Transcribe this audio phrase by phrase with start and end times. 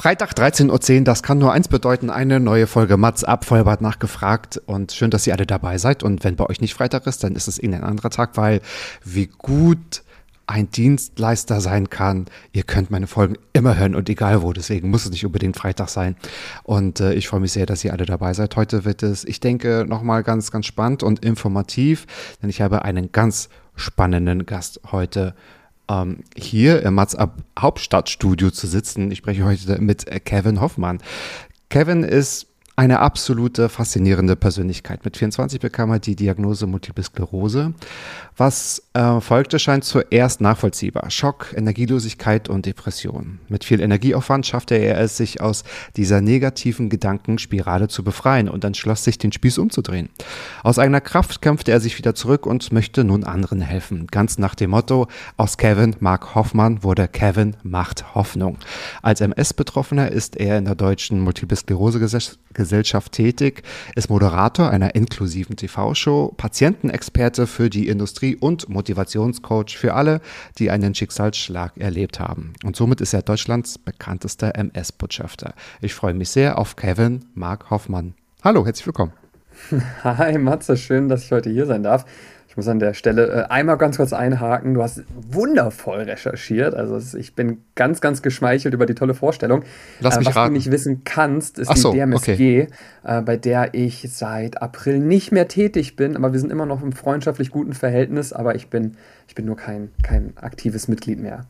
[0.00, 4.56] Freitag 13.10 Uhr, das kann nur eins bedeuten, eine neue Folge Mats ab, Vollbart nachgefragt
[4.64, 6.02] und schön, dass ihr alle dabei seid.
[6.02, 8.62] Und wenn bei euch nicht Freitag ist, dann ist es irgendein anderer Tag, weil
[9.04, 10.02] wie gut
[10.46, 15.04] ein Dienstleister sein kann, ihr könnt meine Folgen immer hören und egal wo, deswegen muss
[15.04, 16.16] es nicht unbedingt Freitag sein.
[16.62, 18.56] Und äh, ich freue mich sehr, dass ihr alle dabei seid.
[18.56, 22.06] Heute wird es, ich denke, nochmal ganz, ganz spannend und informativ,
[22.42, 25.34] denn ich habe einen ganz spannenden Gast heute
[26.36, 29.10] hier im Mats Ab Hauptstadtstudio zu sitzen.
[29.10, 30.98] Ich spreche heute mit äh, Kevin Hoffmann.
[31.68, 32.49] Kevin ist
[32.80, 35.04] eine absolute faszinierende Persönlichkeit.
[35.04, 37.74] Mit 24 bekam er die Diagnose Multiple Sklerose.
[38.38, 41.10] Was äh, folgte, scheint zuerst nachvollziehbar.
[41.10, 43.38] Schock, Energielosigkeit und Depression.
[43.48, 45.64] Mit viel Energieaufwand schaffte er es, sich aus
[45.96, 50.08] dieser negativen Gedankenspirale zu befreien und entschloss sich, den Spieß umzudrehen.
[50.62, 54.06] Aus eigener Kraft kämpfte er sich wieder zurück und möchte nun anderen helfen.
[54.06, 55.06] Ganz nach dem Motto,
[55.36, 58.56] aus Kevin Mark Hoffmann wurde Kevin macht Hoffnung.
[59.02, 63.62] Als MS-Betroffener ist er in der deutschen Multiple Sklerose-Gesellschaft tätig,
[63.94, 70.20] ist Moderator einer inklusiven TV-Show, Patientenexperte für die Industrie und Motivationscoach für alle,
[70.58, 72.52] die einen Schicksalsschlag erlebt haben.
[72.64, 75.54] Und somit ist er Deutschlands bekanntester MS-Botschafter.
[75.80, 78.14] Ich freue mich sehr auf Kevin Mark Hoffmann.
[78.42, 79.12] Hallo, herzlich willkommen.
[80.04, 82.04] Hi Matze, schön, dass ich heute hier sein darf.
[82.50, 84.74] Ich muss an der Stelle äh, einmal ganz kurz einhaken.
[84.74, 86.74] Du hast wundervoll recherchiert.
[86.74, 89.62] Also ich bin ganz, ganz geschmeichelt über die tolle Vorstellung.
[90.00, 90.54] Lass mich was raten.
[90.54, 92.66] du nicht wissen kannst, ist so, die DMSG,
[93.04, 96.16] äh, bei der ich seit April nicht mehr tätig bin.
[96.16, 98.32] Aber wir sind immer noch im freundschaftlich guten Verhältnis.
[98.32, 98.96] Aber ich bin,
[99.28, 101.46] ich bin nur kein, kein aktives Mitglied mehr.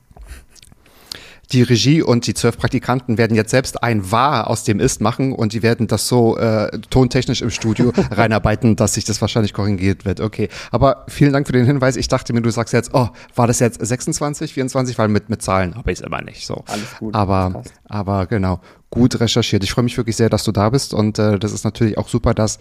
[1.52, 5.32] Die Regie und die zwölf Praktikanten werden jetzt selbst ein Wahr aus dem Ist machen
[5.32, 10.04] und die werden das so äh, tontechnisch im Studio reinarbeiten, dass sich das wahrscheinlich korrigiert
[10.04, 10.20] wird.
[10.20, 11.96] Okay, aber vielen Dank für den Hinweis.
[11.96, 15.42] Ich dachte mir, du sagst jetzt, oh, war das jetzt 26, 24, weil mit, mit
[15.42, 16.62] Zahlen habe ich es immer nicht so.
[16.66, 18.60] Alles gut, Aber, aber genau,
[18.90, 19.64] gut recherchiert.
[19.64, 22.08] Ich freue mich wirklich sehr, dass du da bist und äh, das ist natürlich auch
[22.08, 22.58] super, dass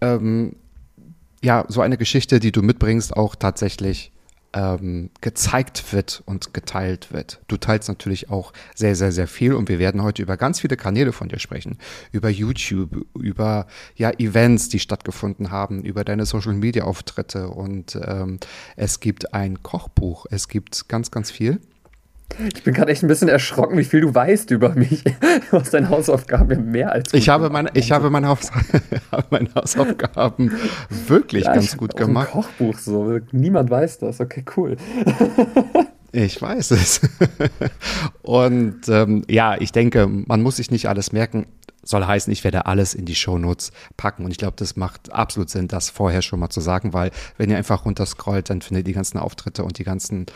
[0.00, 0.56] ähm,
[1.44, 4.13] ja, so eine Geschichte, die du mitbringst, auch tatsächlich
[4.54, 7.40] ähm, gezeigt wird und geteilt wird.
[7.48, 10.76] Du teilst natürlich auch sehr, sehr, sehr viel und wir werden heute über ganz viele
[10.76, 11.78] Kanäle von dir sprechen.
[12.12, 13.66] Über YouTube, über
[13.96, 18.38] ja, Events, die stattgefunden haben, über deine Social-Media-Auftritte und ähm,
[18.76, 21.60] es gibt ein Kochbuch, es gibt ganz, ganz viel.
[22.54, 25.04] Ich bin gerade echt ein bisschen erschrocken, wie viel du weißt über mich.
[25.50, 28.50] Du hast deine Hausaufgaben ja mehr als gut Ich habe meine, ich habe meine, Haus
[29.30, 30.52] meine Hausaufgaben
[31.06, 32.28] wirklich Ja, ganz gut gemacht.
[32.28, 33.18] Ein Kochbuch so.
[33.30, 34.20] Niemand weiß das.
[34.20, 34.76] Okay, cool.
[36.16, 37.00] Ich weiß es.
[38.22, 41.46] Und ähm, ja, ich denke, man muss sich nicht alles merken.
[41.82, 44.24] Soll heißen, ich werde alles in die Shownotes packen.
[44.24, 47.50] Und ich glaube, das macht absolut Sinn, das vorher schon mal zu sagen, weil wenn
[47.50, 50.26] ihr einfach runterscrollt, dann findet ihr die ganzen Auftritte und die ganzen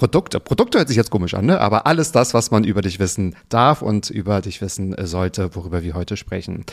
[0.00, 0.40] Produkte.
[0.40, 1.60] Produkte hört sich jetzt komisch an, ne?
[1.60, 5.54] aber alles das, was man über dich wissen darf und über dich wissen äh, sollte,
[5.54, 6.64] worüber wir heute sprechen.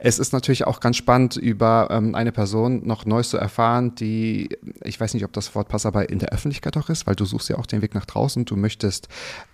[0.00, 4.58] Es ist natürlich auch ganz spannend, über ähm, eine Person noch Neues zu erfahren, die,
[4.82, 7.24] ich weiß nicht, ob das Wort passt, aber in der Öffentlichkeit auch ist, weil du
[7.24, 8.46] suchst ja auch den Weg nach draußen.
[8.46, 9.06] Du möchtest,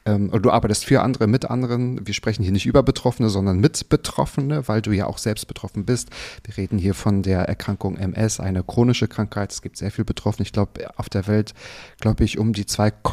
[0.06, 2.06] ähm, du arbeitest für andere, mit anderen.
[2.06, 5.84] Wir sprechen hier nicht über Betroffene, sondern mit Betroffene, weil du ja auch selbst betroffen
[5.84, 6.08] bist.
[6.44, 9.52] Wir reden hier von der Erkrankung MS, eine chronische Krankheit.
[9.52, 10.46] Es gibt sehr viel Betroffene.
[10.46, 11.52] Ich glaube, auf der Welt,
[12.00, 12.64] glaube ich, um die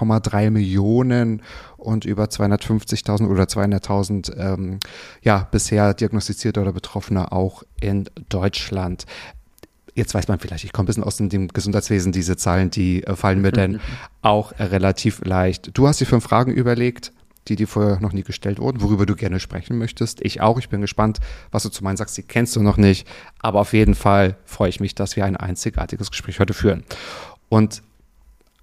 [0.06, 1.42] 2,3 Millionen
[1.78, 4.80] und über 250.000 oder 200.000 ähm,
[5.22, 9.06] ja, bisher diagnostizierte oder Betroffene auch in Deutschland.
[9.94, 13.16] Jetzt weiß man vielleicht, ich komme ein bisschen aus dem- Gesundheitswesen, diese Zahlen, die äh,
[13.16, 13.80] fallen mir dann
[14.22, 15.72] auch äh, relativ leicht.
[15.78, 17.14] Du hast dir fünf Fragen überlegt,
[17.48, 20.20] die dir vorher noch nie gestellt wurden, worüber du gerne sprechen möchtest.
[20.26, 21.20] Ich auch, ich bin gespannt,
[21.52, 23.08] was du zu meinen sagst, die kennst du noch nicht,
[23.40, 26.84] aber auf jeden Fall freue ich mich, dass wir ein einzigartiges Gespräch heute führen.
[27.48, 27.84] Und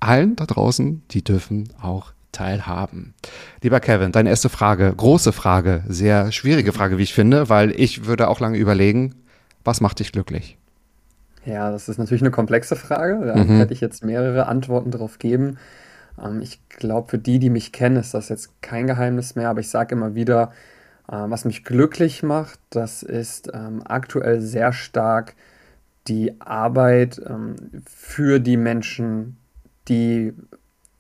[0.03, 3.15] allen da draußen, die dürfen auch teilhaben.
[3.63, 8.07] Lieber Kevin, deine erste Frage, große Frage, sehr schwierige Frage, wie ich finde, weil ich
[8.07, 9.15] würde auch lange überlegen,
[9.65, 10.57] was macht dich glücklich?
[11.45, 13.25] Ja, das ist natürlich eine komplexe Frage.
[13.27, 13.59] Da Mhm.
[13.59, 15.59] hätte ich jetzt mehrere Antworten drauf geben.
[16.23, 19.61] Ähm, ich glaube, für die, die mich kennen, ist das jetzt kein Geheimnis mehr, aber
[19.61, 20.53] ich sage immer wieder,
[21.09, 25.35] äh, was mich glücklich macht, das ist ähm, aktuell sehr stark
[26.09, 27.57] die Arbeit ähm,
[27.87, 29.37] für die Menschen,
[29.89, 30.33] die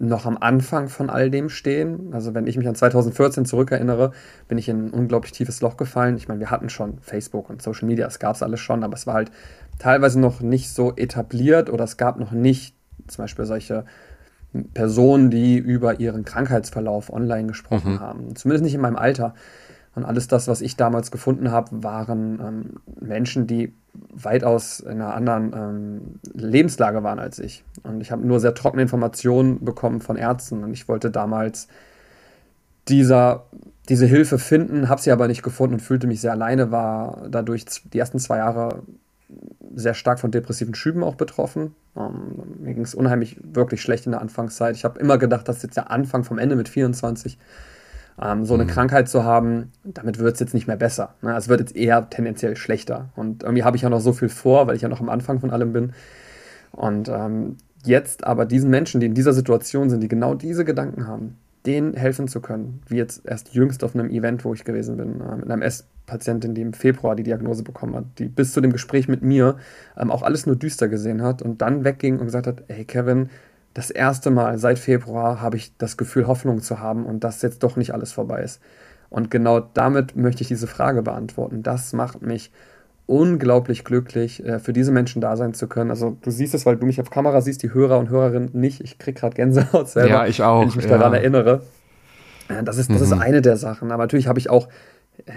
[0.02, 2.12] noch am Anfang von all dem stehen.
[2.12, 4.10] Also wenn ich mich an 2014 zurückerinnere,
[4.48, 6.16] bin ich in ein unglaublich tiefes Loch gefallen.
[6.16, 8.94] Ich meine, wir hatten schon Facebook und Social Media, es gab es alles schon, aber
[8.94, 9.30] es war halt
[9.78, 12.74] teilweise noch nicht so etabliert oder es gab noch nicht
[13.06, 13.84] zum Beispiel solche
[14.74, 18.00] Personen, die über ihren Krankheitsverlauf online gesprochen mhm.
[18.00, 18.36] haben.
[18.36, 19.34] Zumindest nicht in meinem Alter.
[19.94, 23.74] Und alles das, was ich damals gefunden habe, waren ähm, Menschen, die
[24.14, 26.00] weitaus in einer anderen ähm,
[26.32, 27.62] Lebenslage waren als ich.
[27.82, 30.64] Und ich habe nur sehr trockene Informationen bekommen von Ärzten.
[30.64, 31.68] Und ich wollte damals
[32.88, 33.44] dieser,
[33.88, 37.66] diese Hilfe finden, habe sie aber nicht gefunden und fühlte mich sehr alleine, war dadurch
[37.92, 38.82] die ersten zwei Jahre
[39.74, 41.74] sehr stark von depressiven Schüben auch betroffen.
[41.96, 44.76] Ähm, mir ging es unheimlich wirklich schlecht in der Anfangszeit.
[44.76, 47.38] Ich habe immer gedacht, das ist jetzt der Anfang vom Ende mit 24.
[48.22, 48.68] Ähm, so eine mhm.
[48.68, 51.14] Krankheit zu haben, damit wird es jetzt nicht mehr besser.
[51.22, 51.34] Ne?
[51.36, 53.08] Es wird jetzt eher tendenziell schlechter.
[53.16, 55.40] Und irgendwie habe ich ja noch so viel vor, weil ich ja noch am Anfang
[55.40, 55.92] von allem bin.
[56.70, 61.06] Und ähm, jetzt aber diesen Menschen, die in dieser Situation sind, die genau diese Gedanken
[61.08, 61.36] haben,
[61.66, 62.82] denen helfen zu können.
[62.86, 66.54] Wie jetzt erst jüngst auf einem Event, wo ich gewesen bin, äh, mit einer MS-Patientin,
[66.54, 69.56] die im Februar die Diagnose bekommen hat, die bis zu dem Gespräch mit mir
[69.96, 73.30] ähm, auch alles nur düster gesehen hat und dann wegging und gesagt hat, hey Kevin,
[73.74, 77.62] das erste Mal seit Februar habe ich das Gefühl, Hoffnung zu haben und dass jetzt
[77.62, 78.60] doch nicht alles vorbei ist.
[79.08, 81.62] Und genau damit möchte ich diese Frage beantworten.
[81.62, 82.50] Das macht mich
[83.06, 85.90] unglaublich glücklich, äh, für diese Menschen da sein zu können.
[85.90, 88.80] Also du siehst es, weil du mich auf Kamera siehst, die Hörer und Hörerinnen nicht.
[88.80, 90.96] Ich kriege gerade Gänsehaut selber, ja, ich auch, wenn ich mich ja.
[90.96, 91.62] daran erinnere.
[92.64, 93.04] Das ist, das mhm.
[93.04, 93.90] ist eine der Sachen.
[93.92, 94.68] Aber natürlich habe ich auch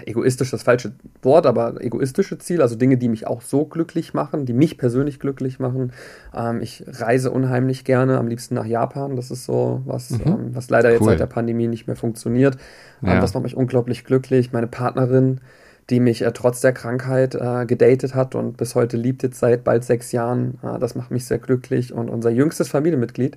[0.04, 0.92] egoistisch das falsche
[1.22, 5.20] Wort, aber egoistische Ziele, also Dinge, die mich auch so glücklich machen, die mich persönlich
[5.20, 5.92] glücklich machen.
[6.34, 9.16] Ähm, ich reise unheimlich gerne, am liebsten nach Japan.
[9.16, 10.20] Das ist so was, mhm.
[10.24, 10.94] ähm, was leider cool.
[10.94, 12.56] jetzt seit der Pandemie nicht mehr funktioniert.
[13.02, 13.20] Ähm, ja.
[13.20, 14.52] das macht mich unglaublich glücklich.
[14.52, 15.40] Meine Partnerin,
[15.90, 19.62] die mich äh, trotz der Krankheit äh, gedatet hat und bis heute liebt jetzt seit
[19.62, 20.58] bald sechs Jahren.
[20.62, 21.92] Äh, das macht mich sehr glücklich.
[21.92, 23.36] Und unser jüngstes Familienmitglied,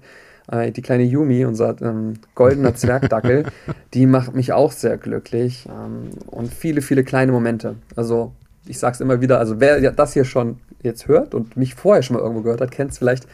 [0.51, 3.45] äh, die kleine Yumi, unser ähm, goldener Zwergdackel,
[3.93, 5.67] die macht mich auch sehr glücklich.
[5.67, 7.75] Ähm, und viele, viele kleine Momente.
[7.95, 8.33] Also
[8.65, 12.03] ich sage es immer wieder, also wer das hier schon jetzt hört und mich vorher
[12.03, 13.27] schon mal irgendwo gehört hat, kennt es vielleicht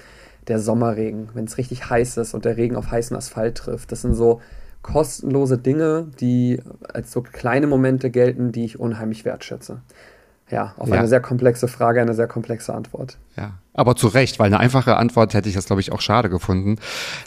[0.48, 3.92] der Sommerregen, wenn es richtig heiß ist und der Regen auf heißen Asphalt trifft.
[3.92, 4.42] Das sind so
[4.82, 6.62] kostenlose Dinge, die
[6.94, 9.82] als so kleine Momente gelten, die ich unheimlich wertschätze.
[10.52, 10.96] Ja, auf ja.
[10.96, 13.18] eine sehr komplexe Frage eine sehr komplexe Antwort.
[13.36, 16.30] Ja, aber zu Recht, weil eine einfache Antwort hätte ich das, glaube ich, auch schade
[16.30, 16.78] gefunden.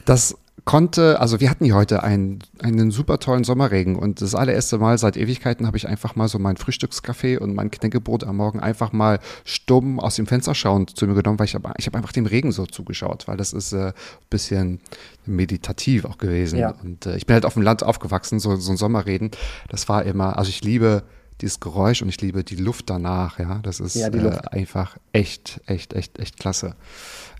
[0.04, 4.78] Das konnte, also wir hatten hier heute einen, einen super tollen Sommerregen und das allererste
[4.78, 8.60] Mal seit Ewigkeiten habe ich einfach mal so mein Frühstückskaffee und mein Knäckebrot am Morgen
[8.60, 11.96] einfach mal stumm aus dem Fenster schauend zu mir genommen, weil ich habe ich hab
[11.96, 13.92] einfach dem Regen so zugeschaut, weil das ist ein äh,
[14.30, 14.80] bisschen
[15.24, 16.58] meditativ auch gewesen.
[16.58, 16.74] Ja.
[16.82, 19.30] Und äh, ich bin halt auf dem Land aufgewachsen, so, so ein Sommerreden,
[19.70, 21.02] das war immer, also ich liebe
[21.40, 23.60] dieses Geräusch und ich liebe die Luft danach, ja.
[23.62, 26.74] Das ist ja, äh, einfach echt, echt, echt, echt klasse.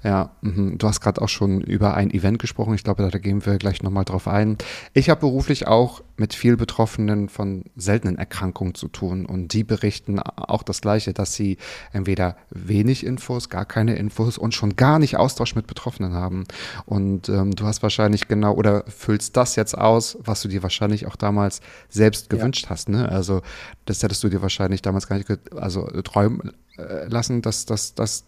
[0.02, 0.76] Ja, mh.
[0.76, 2.74] du hast gerade auch schon über ein Event gesprochen.
[2.74, 4.56] Ich glaube, da gehen wir gleich nochmal drauf ein.
[4.92, 10.18] Ich habe beruflich auch mit viel Betroffenen von seltenen Erkrankungen zu tun und die berichten
[10.18, 11.58] auch das Gleiche, dass sie
[11.92, 16.44] entweder wenig Infos, gar keine Infos und schon gar nicht Austausch mit Betroffenen haben.
[16.86, 21.06] Und ähm, du hast wahrscheinlich genau oder füllst das jetzt aus, was du dir wahrscheinlich
[21.06, 22.70] auch damals selbst gewünscht ja.
[22.70, 22.88] hast.
[22.88, 23.08] Ne?
[23.08, 23.42] Also
[23.84, 28.24] das hättest du dir wahrscheinlich damals gar nicht also träumen äh, lassen, dass, dass, dass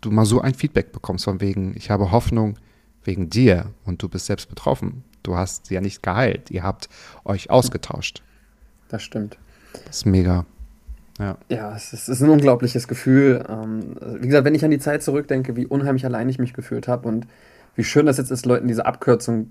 [0.00, 2.56] du mal so ein Feedback bekommst von wegen, ich habe Hoffnung
[3.04, 5.04] wegen dir und du bist selbst betroffen.
[5.22, 6.50] Du hast sie ja nicht geheilt.
[6.50, 6.88] Ihr habt
[7.24, 8.22] euch ausgetauscht.
[8.88, 9.38] Das stimmt.
[9.86, 10.46] Das ist mega.
[11.18, 13.44] Ja, ja es, ist, es ist ein unglaubliches Gefühl.
[13.48, 16.88] Ähm, wie gesagt, wenn ich an die Zeit zurückdenke, wie unheimlich allein ich mich gefühlt
[16.88, 17.26] habe und
[17.76, 19.50] wie schön das jetzt ist, Leuten diese Abkürzung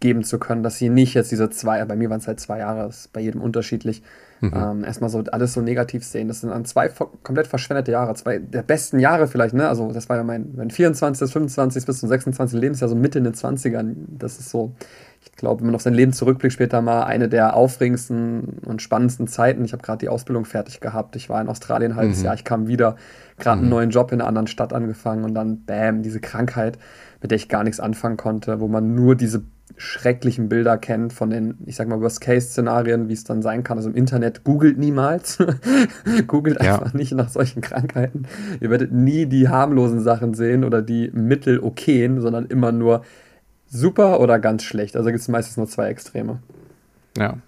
[0.00, 2.58] geben zu können, dass sie nicht jetzt diese zwei, bei mir waren es halt zwei
[2.58, 4.02] Jahre, ist bei jedem unterschiedlich,
[4.40, 4.52] mhm.
[4.54, 6.28] ähm, erstmal so alles so negativ sehen.
[6.28, 6.88] Das sind dann zwei
[7.22, 9.68] komplett verschwendete Jahre, zwei der besten Jahre vielleicht, ne?
[9.68, 11.86] Also das war ja mein, mein 24., 25.
[11.86, 12.58] bis zum 26.
[12.58, 13.94] Lebensjahr, so Mitte in den 20ern.
[14.08, 14.74] Das ist so,
[15.20, 19.26] ich glaube, wenn man auf sein Leben zurückblickt, später mal eine der aufregendsten und spannendsten
[19.26, 19.64] Zeiten.
[19.64, 21.16] Ich habe gerade die Ausbildung fertig gehabt.
[21.16, 22.24] Ich war in Australien ein halbes mhm.
[22.26, 22.96] Jahr, ich kam wieder,
[23.38, 23.62] gerade mhm.
[23.64, 26.78] einen neuen Job in einer anderen Stadt angefangen und dann, bam, diese Krankheit,
[27.20, 29.42] mit der ich gar nichts anfangen konnte, wo man nur diese
[29.76, 33.76] schrecklichen Bilder kennt von den, ich sag mal, Worst-Case-Szenarien, wie es dann sein kann.
[33.76, 35.38] Also im Internet googelt niemals.
[36.26, 36.74] googelt ja.
[36.74, 38.26] einfach nicht nach solchen Krankheiten.
[38.60, 43.02] Ihr werdet nie die harmlosen Sachen sehen oder die mittel-okayen, sondern immer nur
[43.66, 44.96] super oder ganz schlecht.
[44.96, 46.40] Also gibt es meistens nur zwei Extreme.
[47.16, 47.38] Ja.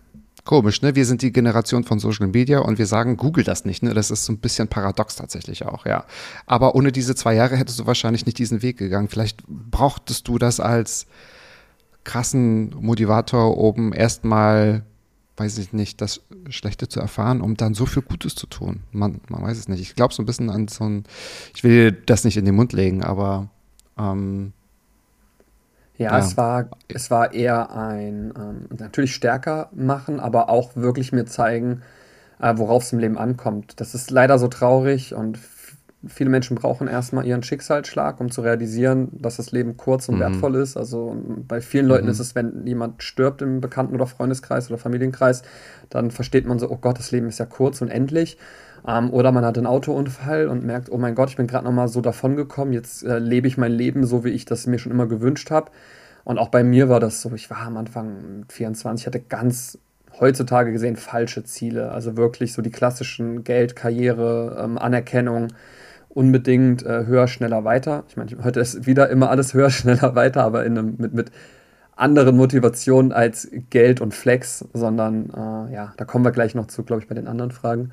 [0.45, 0.95] Komisch, ne?
[0.95, 3.93] Wir sind die Generation von Social Media und wir sagen, google das nicht, ne?
[3.93, 6.05] Das ist so ein bisschen paradox tatsächlich auch, ja.
[6.47, 9.09] Aber ohne diese zwei Jahre hättest du wahrscheinlich nicht diesen Weg gegangen.
[9.09, 11.07] Vielleicht brauchtest du das als
[12.05, 14.83] krassen Motivator oben erstmal,
[15.37, 18.81] weiß ich nicht, das Schlechte zu erfahren, um dann so viel Gutes zu tun.
[18.93, 19.81] Man, man weiß es nicht.
[19.81, 21.05] Ich glaube so ein bisschen an so ein,
[21.55, 23.49] ich will das nicht in den Mund legen, aber
[23.99, 24.53] ähm,
[26.01, 31.13] ja, ja, es war, es war eher ein ähm, natürlich stärker machen, aber auch wirklich
[31.13, 31.83] mir zeigen,
[32.41, 33.81] äh, worauf es im Leben ankommt.
[33.81, 35.39] Das ist leider so traurig und
[36.07, 40.21] viele Menschen brauchen erstmal ihren Schicksalsschlag, um zu realisieren, dass das Leben kurz und mhm.
[40.21, 40.77] wertvoll ist.
[40.77, 41.17] Also
[41.47, 42.11] bei vielen Leuten mhm.
[42.11, 45.43] ist es, wenn jemand stirbt im Bekannten- oder Freundeskreis oder Familienkreis,
[45.91, 48.39] dann versteht man so, oh Gott, das Leben ist ja kurz und endlich.
[48.87, 51.89] Ähm, oder man hat einen Autounfall und merkt, oh mein Gott, ich bin gerade nochmal
[51.89, 55.07] so davongekommen, jetzt äh, lebe ich mein Leben so, wie ich das mir schon immer
[55.07, 55.71] gewünscht habe.
[56.25, 59.79] Und auch bei mir war das so, ich war am Anfang 24, hatte ganz
[60.19, 61.93] heutzutage gesehen falsche Ziele.
[61.93, 65.49] Also wirklich so die klassischen Geld, Karriere, ähm, Anerkennung,
[66.11, 68.05] unbedingt äh, höher, schneller, weiter.
[68.09, 71.31] Ich meine, heute ist wieder immer alles höher, schneller, weiter, aber in einem, mit, mit
[71.97, 76.83] anderen Motivationen als Geld und Flex, sondern äh, ja, da kommen wir gleich noch zu,
[76.83, 77.93] glaube ich, bei den anderen Fragen.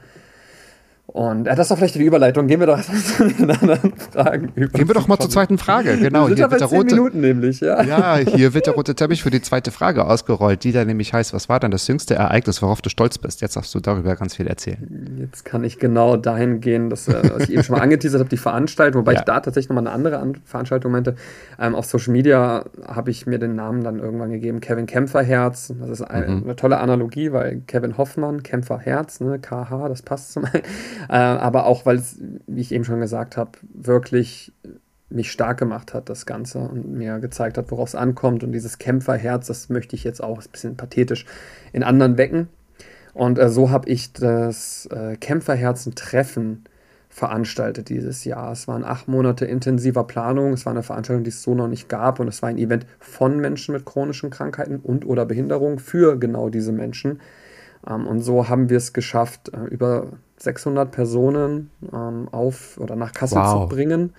[1.07, 2.47] Und äh, das ist doch vielleicht die Überleitung.
[2.47, 2.81] Gehen wir doch
[3.17, 4.77] zu den anderen Fragen über.
[4.77, 5.97] Gehen wir doch mal zur zweiten Frage.
[5.97, 7.81] Genau, hier wird der rote Minuten nämlich, ja.
[7.81, 11.33] Ja, hier wird der rote Teppich für die zweite Frage ausgerollt, die da nämlich heißt,
[11.33, 13.41] was war dann das jüngste Ereignis, worauf du stolz bist?
[13.41, 15.17] Jetzt darfst du darüber ganz viel erzählen.
[15.19, 18.29] Jetzt kann ich genau dahin gehen, dass, äh, was ich eben schon mal angeteasert habe,
[18.29, 19.19] die Veranstaltung, wobei ja.
[19.19, 21.15] ich da tatsächlich nochmal eine andere An Veranstaltung meinte.
[21.57, 25.73] Ähm, auf Social Media habe ich mir den Namen dann irgendwann gegeben, Kevin Kämpferherz.
[25.79, 26.43] Das ist eine, mhm.
[26.43, 30.63] eine tolle Analogie, weil Kevin Hoffmann, Kämpferherz, ne, KH, das passt zum einen.
[31.09, 34.51] Äh, aber auch, weil es, wie ich eben schon gesagt habe, wirklich
[35.09, 38.43] mich stark gemacht hat, das Ganze, und mir gezeigt hat, worauf es ankommt.
[38.43, 41.25] Und dieses Kämpferherz, das möchte ich jetzt auch, ein bisschen pathetisch,
[41.71, 42.47] in anderen wecken.
[43.13, 46.65] Und äh, so habe ich das äh, Kämpferherzen-Treffen
[47.09, 48.51] veranstaltet dieses Jahr.
[48.51, 50.53] Es waren acht Monate intensiver Planung.
[50.53, 52.19] Es war eine Veranstaltung, die es so noch nicht gab.
[52.19, 56.49] Und es war ein Event von Menschen mit chronischen Krankheiten und oder Behinderungen für genau
[56.49, 57.19] diese Menschen.
[57.85, 60.07] Ähm, und so haben wir es geschafft, äh, über
[60.37, 63.63] 600 Personen ähm, auf oder nach Kassel wow.
[63.63, 64.13] zu bringen.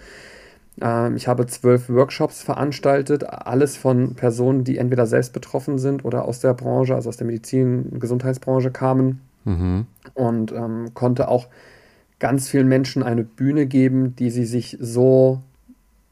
[0.80, 6.24] Ähm, ich habe zwölf Workshops veranstaltet, alles von Personen, die entweder selbst betroffen sind oder
[6.24, 9.20] aus der Branche, also aus der Medizin- Gesundheitsbranche kamen.
[9.44, 9.86] Mhm.
[10.14, 11.48] Und ähm, konnte auch
[12.18, 15.40] ganz vielen Menschen eine Bühne geben, die sie sich so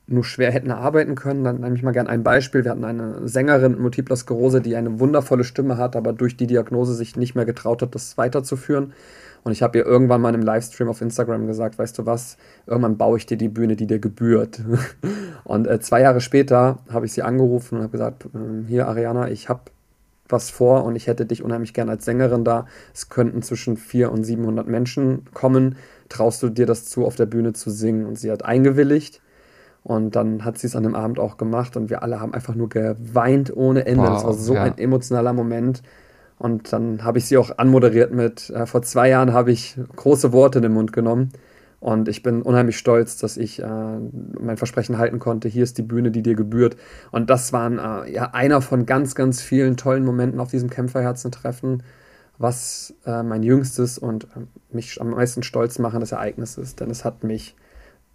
[0.09, 1.45] nur schwer hätten erarbeiten können.
[1.45, 2.65] Dann nehme ich mal gerne ein Beispiel.
[2.65, 6.47] Wir hatten eine Sängerin mit Multipler Sklerose, die eine wundervolle Stimme hat, aber durch die
[6.47, 8.93] Diagnose sich nicht mehr getraut hat, das weiterzuführen.
[9.43, 12.37] Und ich habe ihr irgendwann mal einem Livestream auf Instagram gesagt, weißt du was,
[12.67, 14.61] irgendwann baue ich dir die Bühne, die dir gebührt.
[15.45, 19.31] und äh, zwei Jahre später habe ich sie angerufen und habe gesagt, äh, hier Ariana,
[19.31, 19.61] ich habe
[20.29, 22.67] was vor und ich hätte dich unheimlich gern als Sängerin da.
[22.93, 25.77] Es könnten zwischen 400 und 700 Menschen kommen.
[26.09, 28.07] Traust du dir das zu, auf der Bühne zu singen?
[28.07, 29.21] Und sie hat eingewilligt.
[29.87, 32.57] Und dann hat sie es an dem Abend auch gemacht und wir alle haben einfach
[32.57, 34.03] nur geweint ohne Ende.
[34.03, 34.65] Wow, das war so ja.
[34.65, 35.81] ein emotionaler Moment.
[36.39, 40.33] Und dann habe ich sie auch anmoderiert mit, äh, vor zwei Jahren habe ich große
[40.33, 41.31] Worte in den Mund genommen.
[41.79, 43.99] Und ich bin unheimlich stolz, dass ich äh,
[44.41, 45.47] mein Versprechen halten konnte.
[45.47, 46.77] Hier ist die Bühne, die dir gebührt.
[47.13, 51.85] Und das war äh, ja einer von ganz, ganz vielen tollen Momenten auf diesem Kämpferherzen-Treffen,
[52.39, 54.41] was äh, mein jüngstes und äh,
[54.75, 56.81] mich am meisten stolz machendes Ereignis ist.
[56.81, 57.55] Denn es hat mich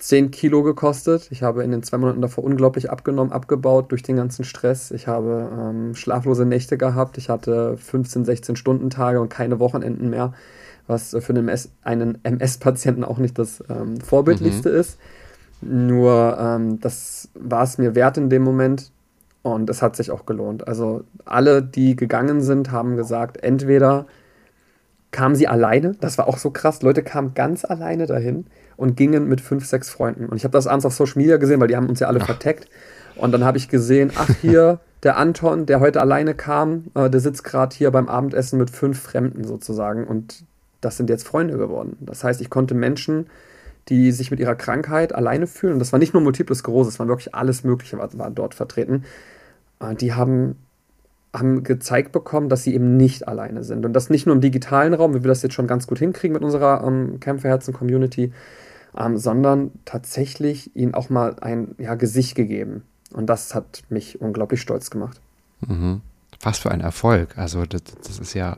[0.02, 1.28] 10 Kilo gekostet.
[1.30, 4.90] Ich habe in den zwei Monaten davor unglaublich abgenommen, abgebaut durch den ganzen Stress.
[4.90, 7.20] Ich habe ähm, schlaflose Nächte gehabt.
[7.20, 10.34] Ich hatte 15, 16 Stunden Tage und keine Wochenenden mehr,
[10.88, 14.76] was für einen, MS, einen MS-Patienten auch nicht das ähm, Vorbildlichste mhm.
[14.76, 14.98] ist.
[15.62, 18.92] Nur ähm, das war es mir wert in dem Moment
[19.44, 20.68] und es hat sich auch gelohnt.
[20.68, 24.08] Also alle, die gegangen sind, haben gesagt, entweder
[25.12, 28.46] kamen sie alleine, das war auch so krass, Leute kamen ganz alleine dahin
[28.78, 30.26] und gingen mit fünf, sechs Freunden.
[30.26, 32.22] Und ich habe das abends auf Social Media gesehen, weil die haben uns ja alle
[32.22, 32.26] ach.
[32.26, 32.68] verteckt.
[33.16, 37.20] Und dann habe ich gesehen, ach hier, der Anton, der heute alleine kam, äh, der
[37.20, 40.06] sitzt gerade hier beim Abendessen mit fünf Fremden sozusagen.
[40.06, 40.44] Und
[40.80, 41.98] das sind jetzt Freunde geworden.
[42.00, 43.28] Das heißt, ich konnte Menschen,
[43.90, 47.00] die sich mit ihrer Krankheit alleine fühlen, und das war nicht nur Multiple Sklerose, es
[47.00, 49.06] war wirklich alles Mögliche, war, war dort vertreten,
[49.80, 50.56] äh, die haben
[51.34, 53.86] haben gezeigt bekommen, dass sie eben nicht alleine sind.
[53.86, 56.34] Und das nicht nur im digitalen Raum, wie wir das jetzt schon ganz gut hinkriegen
[56.34, 58.34] mit unserer ähm, Kämpferherzen-Community,
[58.98, 62.84] ähm, sondern tatsächlich ihnen auch mal ein ja, Gesicht gegeben.
[63.14, 65.22] Und das hat mich unglaublich stolz gemacht.
[65.62, 66.02] Mhm.
[66.42, 67.38] Was für ein Erfolg.
[67.38, 68.58] Also das, das, ist ja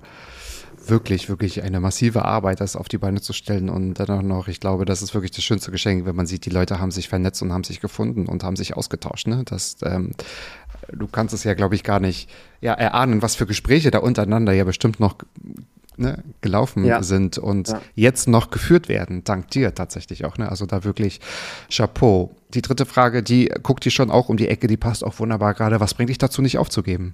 [0.87, 3.69] wirklich, wirklich eine massive Arbeit, das auf die Beine zu stellen.
[3.69, 6.45] Und dann auch noch, ich glaube, das ist wirklich das schönste Geschenk, wenn man sieht,
[6.45, 9.27] die Leute haben sich vernetzt und haben sich gefunden und haben sich ausgetauscht.
[9.27, 9.43] Ne?
[9.45, 10.11] Das, ähm,
[10.91, 12.29] du kannst es ja, glaube ich, gar nicht
[12.61, 15.15] ja, erahnen, was für Gespräche da untereinander ja bestimmt noch
[15.97, 17.03] ne, gelaufen ja.
[17.03, 17.81] sind und ja.
[17.95, 20.37] jetzt noch geführt werden, dank dir tatsächlich auch.
[20.37, 20.49] Ne?
[20.49, 21.19] Also da wirklich
[21.69, 22.35] Chapeau.
[22.53, 25.53] die dritte Frage, die guckt dir schon auch um die Ecke, die passt auch wunderbar
[25.53, 25.79] gerade.
[25.79, 27.13] Was bringt dich dazu, nicht aufzugeben?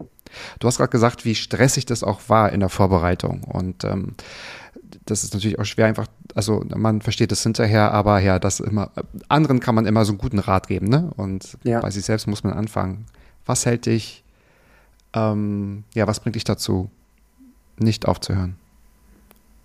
[0.60, 3.44] Du hast gerade gesagt, wie stressig das auch war in der Vorbereitung.
[3.44, 4.16] Und ähm,
[5.06, 8.92] das ist natürlich auch schwer einfach, also man versteht es hinterher, aber ja, das immer,
[9.28, 11.12] anderen kann man immer so einen guten Rat geben, ne?
[11.16, 11.80] Und ja.
[11.80, 13.06] bei sich selbst muss man anfangen.
[13.50, 14.24] Was hält dich,
[15.12, 16.92] ähm, ja, was bringt dich dazu,
[17.80, 18.58] nicht aufzuhören?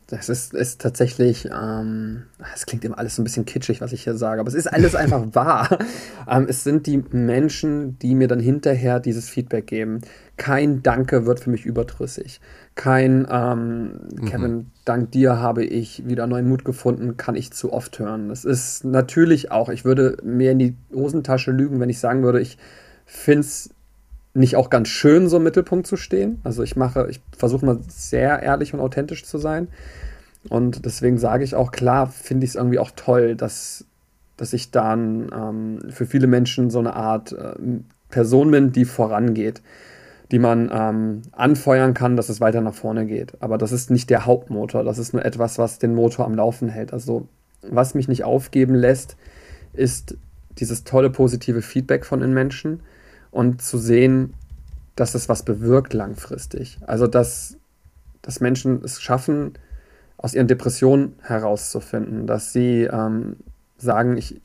[0.06, 2.22] Das ist, ist tatsächlich, ähm,
[2.54, 4.68] es klingt immer alles so ein bisschen kitschig, was ich hier sage, aber es ist
[4.68, 5.78] alles einfach wahr.
[6.26, 10.00] Ähm, es sind die Menschen, die mir dann hinterher dieses Feedback geben.
[10.38, 12.40] Kein Danke wird für mich überdrüssig.
[12.76, 14.24] Kein ähm, mhm.
[14.24, 18.30] Kevin, dank dir habe ich wieder neuen Mut gefunden, kann ich zu oft hören.
[18.30, 22.40] Das ist natürlich auch, ich würde mir in die Hosentasche lügen, wenn ich sagen würde,
[22.40, 22.56] ich
[23.04, 23.73] finde es
[24.34, 26.40] nicht auch ganz schön, so im Mittelpunkt zu stehen.
[26.42, 29.68] Also ich mache, ich versuche mal sehr ehrlich und authentisch zu sein.
[30.48, 33.84] Und deswegen sage ich auch, klar, finde ich es irgendwie auch toll, dass,
[34.36, 37.54] dass ich dann ähm, für viele Menschen so eine Art äh,
[38.10, 39.62] Person bin, die vorangeht,
[40.32, 43.40] die man ähm, anfeuern kann, dass es weiter nach vorne geht.
[43.40, 46.68] Aber das ist nicht der Hauptmotor, das ist nur etwas, was den Motor am Laufen
[46.68, 46.92] hält.
[46.92, 47.28] Also
[47.62, 49.16] was mich nicht aufgeben lässt,
[49.72, 50.16] ist
[50.58, 52.80] dieses tolle positive Feedback von den Menschen
[53.34, 54.34] und zu sehen,
[54.96, 56.78] dass es was bewirkt langfristig.
[56.86, 57.56] Also, dass,
[58.22, 59.54] dass Menschen es schaffen,
[60.16, 63.36] aus ihren Depressionen herauszufinden, dass sie ähm,
[63.76, 64.40] sagen, ich,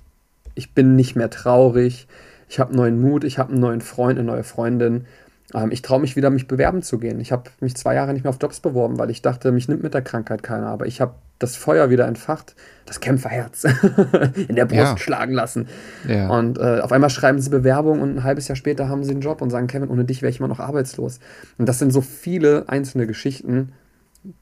[0.56, 2.08] ich bin nicht mehr traurig,
[2.50, 5.06] ich habe neuen Mut, ich habe einen neuen Freund, eine neue Freundin.
[5.54, 7.20] Ähm, ich traue mich wieder, mich bewerben zu gehen.
[7.20, 9.84] Ich habe mich zwei Jahre nicht mehr auf Jobs beworben, weil ich dachte, mich nimmt
[9.84, 10.68] mit der Krankheit keiner.
[10.68, 13.64] Aber ich habe das Feuer wieder entfacht, das Kämpferherz
[14.48, 14.98] in der Brust ja.
[14.98, 15.68] schlagen lassen.
[16.08, 16.30] Ja.
[16.30, 19.22] Und äh, auf einmal schreiben sie Bewerbung und ein halbes Jahr später haben sie einen
[19.22, 21.20] Job und sagen, Kevin, ohne dich wäre ich immer noch arbeitslos.
[21.58, 23.72] Und das sind so viele einzelne Geschichten,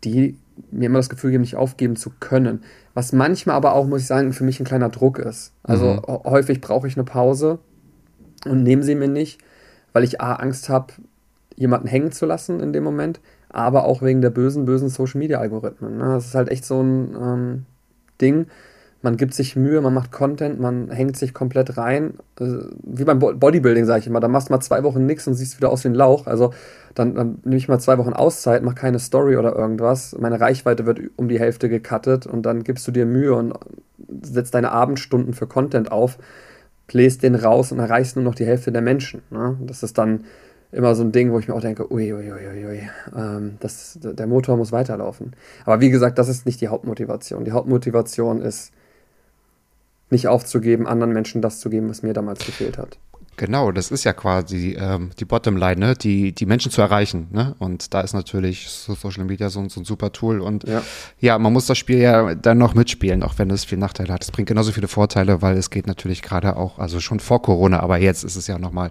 [0.03, 0.37] die
[0.71, 2.63] mir immer das Gefühl geben, nicht aufgeben zu können.
[2.95, 5.53] Was manchmal aber auch, muss ich sagen, für mich ein kleiner Druck ist.
[5.61, 6.01] Also mhm.
[6.23, 7.59] häufig brauche ich eine Pause
[8.45, 9.39] und nehme sie mir nicht,
[9.97, 10.93] weil ich A, Angst habe,
[11.55, 15.97] jemanden hängen zu lassen in dem Moment aber auch wegen der bösen, bösen Social-Media-Algorithmen.
[15.97, 16.05] Ne?
[16.05, 17.65] Das ist halt echt so ein ähm,
[18.21, 18.47] Ding.
[19.01, 22.15] Man gibt sich Mühe, man macht Content, man hängt sich komplett rein.
[22.39, 24.19] Äh, wie beim Bodybuilding, sage ich immer.
[24.19, 26.27] Da machst du mal zwei Wochen nichts und siehst wieder aus wie ein Lauch.
[26.27, 26.53] Also
[26.93, 30.15] dann, dann nehme ich mal zwei Wochen Auszeit, mach keine Story oder irgendwas.
[30.19, 33.53] Meine Reichweite wird um die Hälfte gecuttet und dann gibst du dir Mühe und
[34.21, 36.17] setzt deine Abendstunden für Content auf,
[36.87, 39.21] bläst den raus und erreichst nur noch die Hälfte der Menschen.
[39.29, 39.57] Ne?
[39.61, 40.25] Das ist dann
[40.71, 43.97] immer so ein Ding, wo ich mir auch denke, ui, ui, ui, ui, ähm, das,
[44.01, 45.35] der Motor muss weiterlaufen.
[45.65, 47.45] Aber wie gesagt, das ist nicht die Hauptmotivation.
[47.45, 48.71] Die Hauptmotivation ist,
[50.09, 52.97] nicht aufzugeben, anderen Menschen das zu geben, was mir damals gefehlt hat.
[53.37, 55.93] Genau, das ist ja quasi ähm, die Bottomline, ne?
[55.93, 57.27] die, die Menschen zu erreichen.
[57.31, 57.55] Ne?
[57.59, 60.41] Und da ist natürlich Social Media so, so ein super Tool.
[60.41, 60.81] Und ja.
[61.19, 61.37] ja.
[61.37, 64.23] man muss das Spiel ja dann noch mitspielen, auch wenn es viel Nachteile hat.
[64.23, 67.79] Es bringt genauso viele Vorteile, weil es geht natürlich gerade auch, also schon vor Corona,
[67.79, 68.89] aber jetzt ist es ja nochmal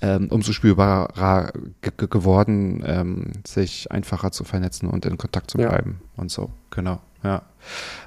[0.00, 6.22] ähm, umso spürbarer geworden, ähm, sich einfacher zu vernetzen und in Kontakt zu bleiben ja.
[6.22, 6.50] und so.
[6.70, 7.42] Genau, ja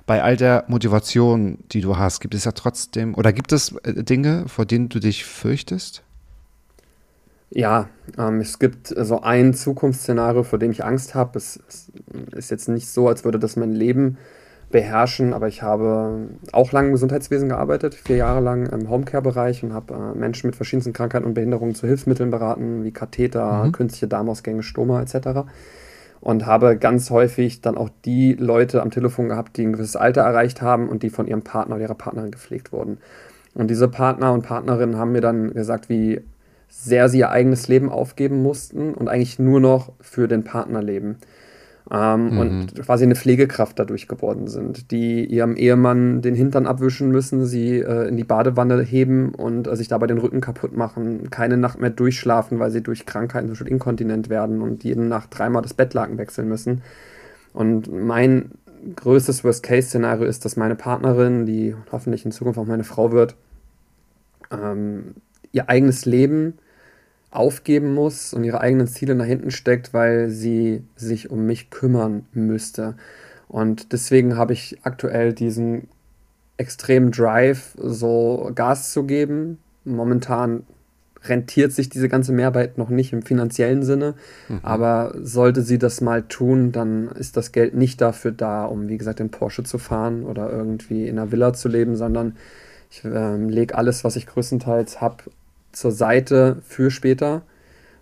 [0.05, 4.03] bei all der Motivation, die du hast, gibt es ja trotzdem, oder gibt es äh,
[4.03, 6.03] Dinge, vor denen du dich fürchtest?
[7.49, 11.37] Ja, ähm, es gibt so ein Zukunftsszenario, vor dem ich Angst habe.
[11.37, 11.91] Es, es,
[12.35, 14.17] ist jetzt nicht so, als würde das mein Leben
[14.71, 19.71] beherrschen, aber ich habe auch lange im Gesundheitswesen gearbeitet, vier Jahre lang im Homecare-Bereich und
[19.71, 23.71] habe äh, Menschen mit verschiedensten Krankheiten und Behinderungen zu Hilfsmitteln beraten, wie Katheter, mhm.
[23.71, 25.45] künstliche Darmausgänge, Stoma etc
[26.23, 30.21] und habe ganz häufig dann auch die Leute am Telefon gehabt, die ein gewisses Alter
[30.21, 32.97] erreicht haben und die von ihrem Partner oder ihrer Partnerin gepflegt wurden.
[33.53, 36.21] Und diese Partner und Partnerinnen haben mir dann gesagt, wie
[36.69, 41.17] sehr sie ihr eigenes Leben aufgeben mussten und eigentlich nur noch für den Partner leben
[41.93, 42.39] ähm, mhm.
[42.39, 47.79] und quasi eine Pflegekraft dadurch geworden sind, die ihrem Ehemann den Hintern abwischen müssen, sie
[47.79, 51.79] äh, in die Badewanne heben und äh, sich dabei den Rücken kaputt machen, keine Nacht
[51.79, 55.75] mehr durchschlafen, weil sie durch Krankheiten zum Beispiel inkontinent werden und jede Nacht dreimal das
[55.75, 56.81] Bettlaken wechseln müssen.
[57.53, 58.49] Und mein
[58.95, 63.35] größtes Worst-Case-Szenario ist, dass meine Partnerin, die hoffentlich in Zukunft auch meine Frau wird,
[64.51, 65.13] ähm,
[65.51, 66.55] ihr eigenes Leben
[67.33, 72.25] aufgeben muss und ihre eigenen Ziele nach hinten steckt, weil sie sich um mich kümmern
[72.31, 72.95] müsste.
[73.47, 75.87] Und deswegen habe ich aktuell diesen
[76.57, 79.57] extremen Drive, so Gas zu geben.
[79.83, 80.63] Momentan
[81.25, 84.15] rentiert sich diese ganze Mehrarbeit noch nicht im finanziellen Sinne,
[84.49, 84.59] mhm.
[84.61, 88.97] aber sollte sie das mal tun, dann ist das Geld nicht dafür da, um wie
[88.97, 92.35] gesagt den Porsche zu fahren oder irgendwie in einer Villa zu leben, sondern
[92.91, 95.23] ich äh, lege alles, was ich größtenteils habe,
[95.73, 97.41] zur Seite für später.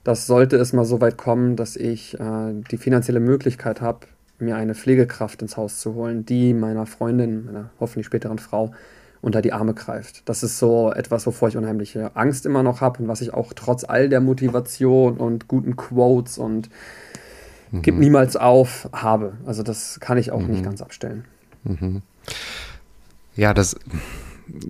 [0.04, 4.08] Das sollte es mal so weit kommen, dass ich äh, die finanzielle Möglichkeit habe,
[4.40, 8.72] mir eine Pflegekraft ins Haus zu holen, die meiner Freundin, meiner hoffentlich späteren Frau,
[9.22, 10.28] unter die Arme greift.
[10.28, 13.54] Das ist so etwas, wovor ich unheimliche Angst immer noch habe und was ich auch
[13.54, 16.70] trotz all der Motivation und guten Quotes und
[17.72, 17.84] mhm.
[17.84, 19.34] gib niemals auf habe.
[19.46, 20.52] Also das kann ich auch mhm.
[20.52, 21.26] nicht ganz abstellen.
[21.64, 22.02] Mhm.
[23.36, 23.76] Ja, das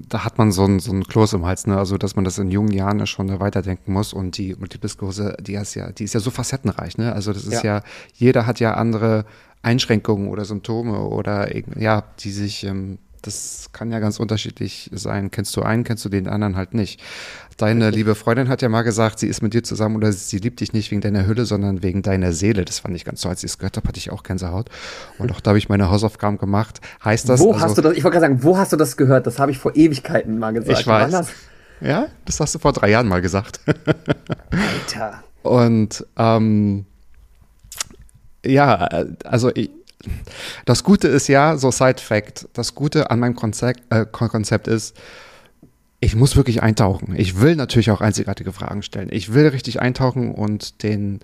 [0.09, 1.77] da hat man so ein, so ein Kloß im Hals, ne?
[1.77, 4.13] Also, dass man das in jungen Jahren ja schon weiterdenken muss.
[4.13, 7.13] Und die Multiple Sklerose, die ist ja, die ist ja so facettenreich, ne?
[7.13, 9.25] Also, das ist ja, ja jeder hat ja andere
[9.61, 15.31] Einschränkungen oder Symptome oder ja, die sich ähm, das kann ja ganz unterschiedlich sein.
[15.31, 17.01] Kennst du einen, kennst du den anderen halt nicht.
[17.57, 17.97] Deine Richtig.
[17.97, 20.73] liebe Freundin hat ja mal gesagt, sie ist mit dir zusammen oder sie liebt dich
[20.73, 22.65] nicht wegen deiner Hülle, sondern wegen deiner Seele.
[22.65, 23.29] Das fand ich ganz so.
[23.29, 24.69] Als ich es gehört habe, hatte ich auch Gänsehaut.
[25.19, 26.81] Und auch da habe ich meine Hausaufgaben gemacht.
[27.03, 27.39] Heißt das.
[27.39, 27.93] Wo also, hast du das?
[27.95, 29.27] Ich wollte gerade sagen, wo hast du das gehört?
[29.27, 30.79] Das habe ich vor Ewigkeiten mal gesagt.
[30.79, 31.11] Ich weiß.
[31.11, 31.29] Das?
[31.81, 33.59] Ja, das hast du vor drei Jahren mal gesagt.
[34.51, 35.23] Alter.
[35.43, 36.85] Und ähm,
[38.45, 38.87] ja,
[39.23, 39.69] also ich,
[40.65, 44.95] das Gute ist ja, so Side Fact, das Gute an meinem Konzept, äh, Konzept ist,
[45.99, 47.13] ich muss wirklich eintauchen.
[47.15, 49.09] Ich will natürlich auch einzigartige Fragen stellen.
[49.11, 51.19] Ich will richtig eintauchen und den,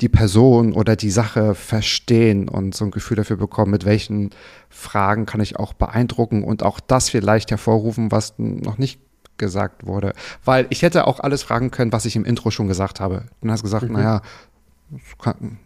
[0.00, 4.30] die Person oder die Sache verstehen und so ein Gefühl dafür bekommen, mit welchen
[4.68, 9.00] Fragen kann ich auch beeindrucken und auch das vielleicht hervorrufen, was noch nicht
[9.38, 10.14] gesagt wurde.
[10.44, 13.26] Weil ich hätte auch alles fragen können, was ich im Intro schon gesagt habe.
[13.40, 13.92] Dann hast du gesagt, mhm.
[13.92, 14.22] naja,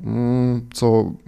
[0.02, 1.18] hm, so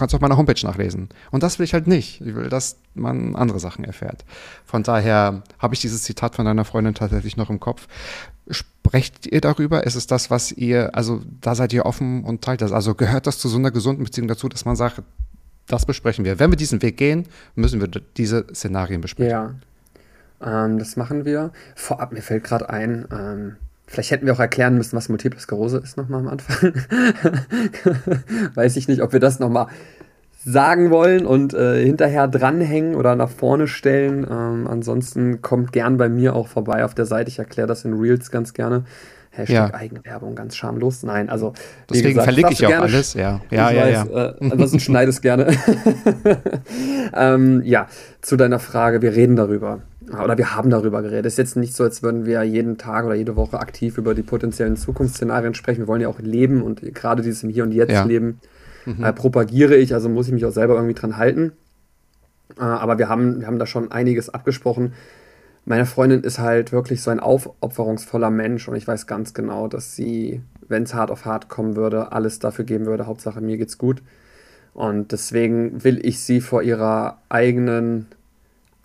[0.00, 1.08] kannst du auf meiner Homepage nachlesen.
[1.30, 2.20] Und das will ich halt nicht.
[2.20, 4.24] Ich will, dass man andere Sachen erfährt.
[4.64, 7.86] Von daher habe ich dieses Zitat von deiner Freundin tatsächlich noch im Kopf.
[8.50, 9.84] Sprecht ihr darüber?
[9.84, 12.72] Ist es das, was ihr, also da seid ihr offen und teilt das?
[12.72, 15.02] Also gehört das zu so einer gesunden Beziehung dazu, dass man sagt,
[15.68, 16.40] das besprechen wir.
[16.40, 19.30] Wenn wir diesen Weg gehen, müssen wir diese Szenarien besprechen.
[19.30, 19.54] Ja,
[20.42, 21.52] ähm, das machen wir.
[21.76, 23.56] Vorab, mir fällt gerade ein, ähm,
[23.90, 26.74] Vielleicht hätten wir auch erklären müssen, was Multiple Sklerose ist nochmal am Anfang.
[28.54, 29.66] Weiß ich nicht, ob wir das nochmal
[30.44, 34.24] sagen wollen und äh, hinterher dranhängen oder nach vorne stellen.
[34.30, 37.30] Ähm, ansonsten kommt gern bei mir auch vorbei auf der Seite.
[37.30, 38.84] Ich erkläre das in Reels ganz gerne.
[39.30, 39.74] Hashtag ja.
[39.74, 41.02] Eigenwerbung, ganz schamlos.
[41.04, 41.52] Nein, also.
[41.88, 43.40] Deswegen gesagt, verlinke ich auch gerne, alles, ja.
[43.50, 44.28] Ja, ja, weiß, ja.
[44.28, 45.46] Äh, ansonsten schneide es gerne.
[47.14, 47.86] ähm, ja,
[48.20, 49.80] zu deiner Frage, wir reden darüber
[50.12, 51.26] oder wir haben darüber geredet.
[51.26, 54.14] Es ist jetzt nicht so, als würden wir jeden Tag oder jede Woche aktiv über
[54.14, 55.80] die potenziellen Zukunftsszenarien sprechen.
[55.80, 58.04] Wir wollen ja auch leben und gerade dieses im Hier und Jetzt ja.
[58.04, 58.40] leben
[58.84, 59.04] mhm.
[59.04, 61.52] äh, propagiere ich, also muss ich mich auch selber irgendwie dran halten.
[62.58, 64.94] Äh, aber wir haben, wir haben da schon einiges abgesprochen.
[65.64, 69.94] Meine Freundin ist halt wirklich so ein aufopferungsvoller Mensch und ich weiß ganz genau, dass
[69.94, 73.06] sie, wenn es hart auf hart kommen würde, alles dafür geben würde.
[73.06, 74.02] Hauptsache mir geht's gut.
[74.72, 78.06] Und deswegen will ich sie vor ihrer eigenen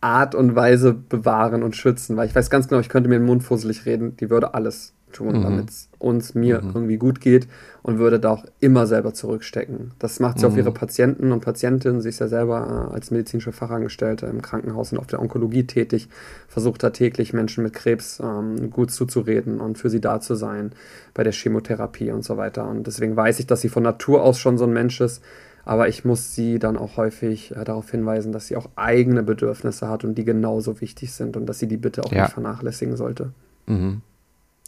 [0.01, 3.25] Art und Weise bewahren und schützen, weil ich weiß ganz genau, ich könnte mir den
[3.25, 5.43] Mund fusselig reden, die würde alles tun, mhm.
[5.43, 6.71] damit es uns, mir mhm.
[6.75, 7.47] irgendwie gut geht
[7.85, 9.91] und würde da auch immer selber zurückstecken.
[9.99, 10.51] Das macht sie mhm.
[10.51, 12.01] auf ihre Patienten und Patientinnen.
[12.01, 16.09] Sie ist ja selber äh, als medizinische Fachangestellte im Krankenhaus und auf der Onkologie tätig,
[16.47, 20.71] versucht da täglich Menschen mit Krebs ähm, gut zuzureden und für sie da zu sein
[21.13, 22.67] bei der Chemotherapie und so weiter.
[22.67, 25.21] Und deswegen weiß ich, dass sie von Natur aus schon so ein Mensch ist,
[25.63, 29.87] aber ich muss sie dann auch häufig äh, darauf hinweisen, dass sie auch eigene Bedürfnisse
[29.89, 32.23] hat und die genauso wichtig sind und dass sie die bitte auch ja.
[32.23, 33.29] nicht vernachlässigen sollte.
[33.67, 34.01] Mhm.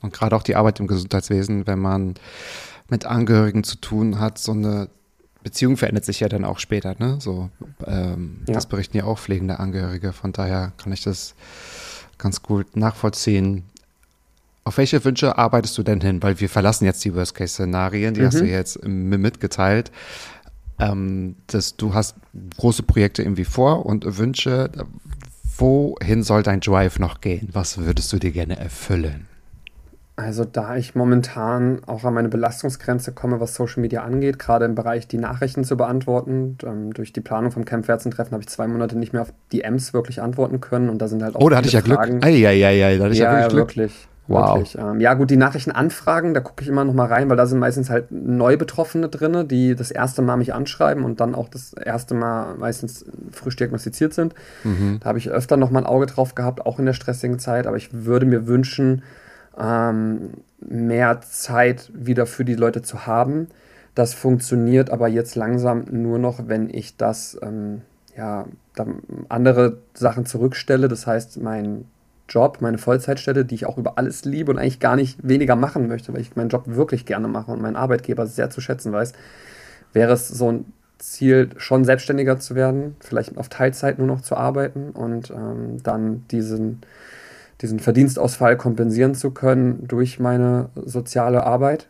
[0.03, 2.13] Und gerade auch die Arbeit im Gesundheitswesen, wenn man
[2.89, 4.89] mit Angehörigen zu tun hat, so eine
[5.43, 7.17] Beziehung verändert sich ja dann auch später, ne?
[7.19, 7.49] So,
[7.85, 8.53] ähm, ja.
[8.53, 10.13] das berichten ja auch pflegende Angehörige.
[10.13, 11.35] Von daher kann ich das
[12.17, 13.63] ganz gut nachvollziehen.
[14.63, 16.21] Auf welche Wünsche arbeitest du denn hin?
[16.21, 18.25] Weil wir verlassen jetzt die Worst-Case-Szenarien, die mhm.
[18.25, 19.91] hast du jetzt mitgeteilt
[20.79, 22.15] ähm, dass du hast
[22.57, 24.69] große Projekte irgendwie vor und Wünsche.
[25.57, 27.49] Wohin soll dein Drive noch gehen?
[27.51, 29.26] Was würdest du dir gerne erfüllen?
[30.19, 34.73] Also da ich momentan auch an meine Belastungsgrenze komme, was Social Media angeht, gerade im
[34.73, 36.57] Bereich die Nachrichten zu beantworten.
[36.65, 39.93] Ähm, durch die Planung vom Camp Treffen habe ich zwei Monate nicht mehr auf DMs
[39.93, 42.19] wirklich antworten können und da sind halt auch Oh, da hatte ich ja Fragen.
[42.19, 42.25] Glück.
[42.25, 43.67] Eieiei, da hatte ich ja, ja wirklich Glück.
[43.77, 44.07] Wirklich.
[44.27, 44.75] Wow.
[44.75, 47.59] Ähm, ja, gut, die Nachrichtenanfragen, da gucke ich immer noch mal rein, weil da sind
[47.59, 52.15] meistens halt Neubetroffene drin, die das erste Mal mich anschreiben und dann auch das erste
[52.15, 54.33] Mal meistens frisch diagnostiziert sind.
[54.63, 54.97] Mhm.
[54.99, 57.67] Da habe ich öfter noch mal ein Auge drauf gehabt, auch in der stressigen Zeit.
[57.67, 59.03] Aber ich würde mir wünschen,
[59.59, 63.47] ähm, mehr Zeit wieder für die Leute zu haben.
[63.95, 67.81] Das funktioniert aber jetzt langsam nur noch, wenn ich das, ähm,
[68.15, 68.45] ja,
[69.29, 70.87] andere Sachen zurückstelle.
[70.87, 71.85] Das heißt, mein
[72.29, 75.87] Job, meine Vollzeitstelle, die ich auch über alles liebe und eigentlich gar nicht weniger machen
[75.87, 79.13] möchte, weil ich meinen Job wirklich gerne mache und meinen Arbeitgeber sehr zu schätzen weiß,
[79.93, 84.35] wäre es so ein Ziel, schon selbstständiger zu werden, vielleicht auf Teilzeit nur noch zu
[84.35, 86.81] arbeiten und ähm, dann diesen,
[87.61, 91.87] diesen Verdienstausfall kompensieren zu können durch meine soziale Arbeit.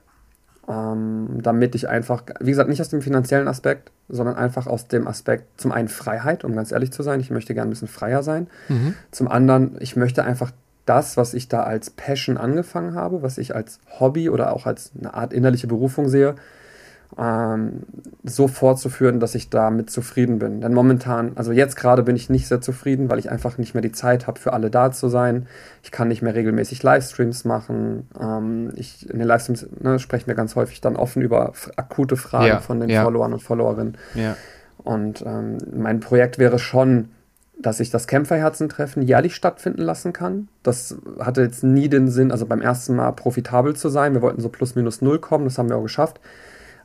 [0.67, 5.07] ähm, damit ich einfach, wie gesagt, nicht aus dem finanziellen Aspekt, sondern einfach aus dem
[5.07, 8.21] Aspekt, zum einen Freiheit, um ganz ehrlich zu sein, ich möchte gerne ein bisschen freier
[8.21, 8.47] sein.
[8.67, 8.93] Mhm.
[9.11, 10.51] Zum anderen, ich möchte einfach
[10.85, 14.91] das, was ich da als Passion angefangen habe, was ich als Hobby oder auch als
[14.97, 16.35] eine Art innerliche Berufung sehe,
[17.17, 17.83] ähm,
[18.23, 20.61] so fortzuführen, dass ich damit zufrieden bin.
[20.61, 23.81] Denn momentan, also jetzt gerade bin ich nicht sehr zufrieden, weil ich einfach nicht mehr
[23.81, 25.47] die Zeit habe, für alle da zu sein.
[25.83, 28.07] Ich kann nicht mehr regelmäßig Livestreams machen.
[28.19, 32.47] Ähm, ich, in den Livestreams ne, sprechen wir ganz häufig dann offen über akute Fragen
[32.47, 33.03] ja, von den ja.
[33.03, 33.97] Followern und Followerinnen.
[34.15, 34.35] Ja.
[34.83, 37.09] Und ähm, mein Projekt wäre schon,
[37.59, 40.47] dass ich das Kämpferherzentreffen jährlich stattfinden lassen kann.
[40.61, 44.13] Das hatte jetzt nie den Sinn, also beim ersten Mal profitabel zu sein.
[44.13, 46.19] Wir wollten so plus minus null kommen, das haben wir auch geschafft.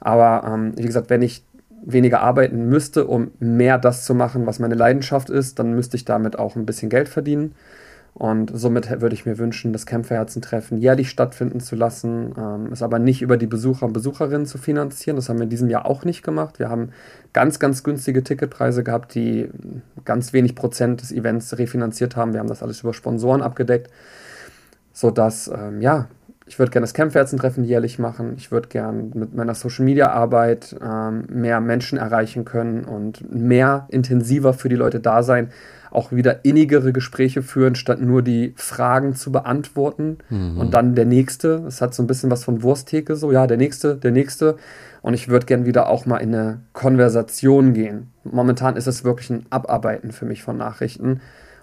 [0.02, 1.44] Aber ähm, wie gesagt, wenn ich
[1.84, 6.04] weniger arbeiten müsste, um mehr das zu machen, was meine Leidenschaft ist, dann müsste ich
[6.04, 7.54] damit auch ein bisschen Geld verdienen.
[8.14, 12.98] Und somit würde ich mir wünschen, das Kämpferherzentreffen jährlich stattfinden zu lassen, ähm, es aber
[12.98, 15.16] nicht über die Besucher und Besucherinnen zu finanzieren.
[15.16, 16.58] Das haben wir in diesem Jahr auch nicht gemacht.
[16.58, 16.90] Wir haben
[17.32, 19.48] ganz, ganz günstige Ticketpreise gehabt, die
[20.04, 22.34] ganz wenig Prozent des Events refinanziert haben.
[22.34, 23.90] Wir haben das alles über Sponsoren abgedeckt,
[24.92, 26.08] sodass, ähm, ja,
[26.52, 28.34] ich würde gerne das Kämpferherzentreffen jährlich machen.
[28.36, 33.86] Ich würde gerne mit meiner Social Media Arbeit ähm, mehr Menschen erreichen können und mehr
[33.88, 35.48] intensiver für die Leute da sein.
[35.90, 40.18] Auch wieder innigere Gespräche führen, statt nur die Fragen zu beantworten.
[40.28, 40.58] Mhm.
[40.58, 41.64] Und dann der nächste.
[41.66, 44.56] Es hat so ein bisschen was von Wursttheke, so, ja, der nächste, der nächste.
[45.00, 48.12] Und ich würde gerne wieder auch mal in eine Konversation gehen.
[48.24, 51.22] Momentan ist es wirklich ein Abarbeiten für mich von Nachrichten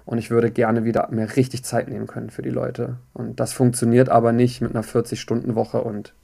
[0.09, 2.95] und ich würde gerne wieder mir richtig Zeit nehmen können für die Leute.
[3.13, 6.15] Und das funktioniert aber nicht mit einer 40-Stunden-Woche und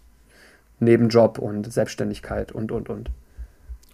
[0.80, 3.12] Nebenjob und Selbstständigkeit und, und, und.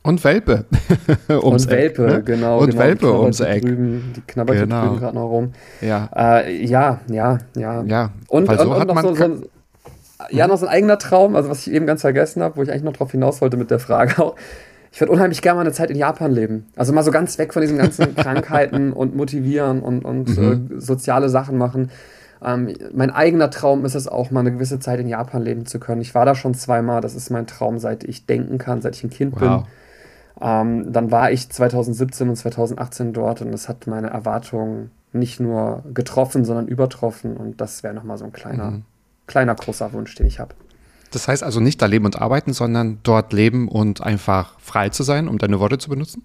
[0.02, 0.64] Und Welpe.
[1.30, 2.24] ums und Welpe, Eck, ne?
[2.24, 2.60] genau.
[2.60, 3.64] Und genau, Welpe ums Eck.
[3.64, 4.86] Drüben, die knabbert genau.
[4.86, 5.52] drüben gerade noch rum.
[5.82, 6.10] Ja.
[6.16, 7.84] Äh, ja, ja, ja.
[7.84, 9.46] Ja, und, und, so und noch, so, so ein,
[10.30, 12.72] ja, noch so ein eigener Traum, also was ich eben ganz vergessen habe, wo ich
[12.72, 14.38] eigentlich noch drauf hinaus wollte mit der Frage auch
[14.92, 16.68] ich würde unheimlich gerne mal eine Zeit in Japan leben.
[16.76, 20.78] Also mal so ganz weg von diesen ganzen Krankheiten und motivieren und, und mhm.
[20.78, 21.90] äh, soziale Sachen machen.
[22.44, 25.80] Ähm, mein eigener Traum ist es auch, mal eine gewisse Zeit in Japan leben zu
[25.80, 26.02] können.
[26.02, 27.00] Ich war da schon zweimal.
[27.00, 29.64] Das ist mein Traum, seit ich denken kann, seit ich ein Kind wow.
[29.64, 29.64] bin.
[30.42, 35.84] Ähm, dann war ich 2017 und 2018 dort und es hat meine Erwartungen nicht nur
[35.94, 37.38] getroffen, sondern übertroffen.
[37.38, 38.84] Und das wäre nochmal so ein kleiner, mhm.
[39.28, 40.54] kleiner, großer Wunsch, den ich habe.
[41.12, 45.04] Das heißt also nicht da leben und arbeiten, sondern dort leben und einfach frei zu
[45.04, 46.24] sein, um deine Worte zu benutzen?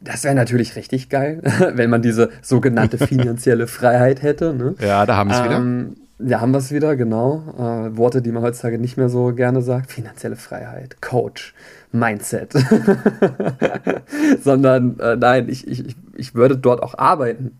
[0.00, 1.42] Das wäre natürlich richtig geil,
[1.74, 4.54] wenn man diese sogenannte finanzielle Freiheit hätte.
[4.54, 4.74] Ne?
[4.80, 6.30] Ja, da haben wir es ähm, wieder.
[6.30, 7.42] Ja, haben wir es wieder, genau.
[7.58, 9.90] Äh, Worte, die man heutzutage nicht mehr so gerne sagt.
[9.90, 11.54] Finanzielle Freiheit, Coach,
[11.90, 12.52] Mindset.
[14.42, 17.58] Sondern äh, nein, ich, ich, ich würde dort auch arbeiten.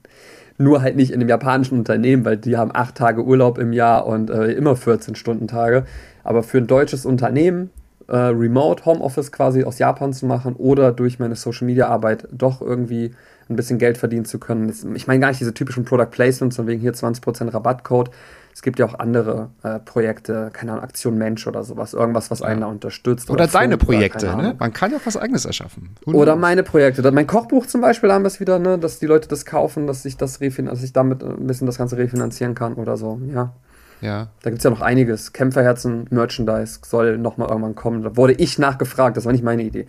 [0.56, 4.06] Nur halt nicht in einem japanischen Unternehmen, weil die haben acht Tage Urlaub im Jahr
[4.06, 5.84] und äh, immer 14 Stunden Tage.
[6.22, 7.70] Aber für ein deutsches Unternehmen,
[8.06, 12.60] äh, Remote, Homeoffice quasi aus Japan zu machen oder durch meine Social Media Arbeit doch
[12.60, 13.12] irgendwie
[13.48, 14.72] ein bisschen Geld verdienen zu können.
[14.94, 18.10] Ich meine gar nicht diese typischen Product Placements, von wegen hier 20% Rabattcode,
[18.54, 22.40] es gibt ja auch andere äh, Projekte, keine Ahnung, Aktion Mensch oder sowas, irgendwas, was
[22.40, 23.28] einen da unterstützt.
[23.28, 24.54] Oder, oder deine Projekte, oder, ne?
[24.56, 25.90] Man kann ja was Eigenes erschaffen.
[26.06, 27.10] Oder meine Projekte.
[27.10, 30.04] Mein Kochbuch zum Beispiel haben wir es wieder, ne, dass die Leute das kaufen, dass
[30.04, 33.52] ich das dass ich damit ein bisschen das Ganze refinanzieren kann oder so, ja.
[34.00, 34.28] Ja.
[34.42, 35.32] Da gibt es ja noch einiges.
[35.32, 38.02] Kämpferherzen, Merchandise soll nochmal irgendwann kommen.
[38.02, 39.86] Da wurde ich nachgefragt, das war nicht meine Idee.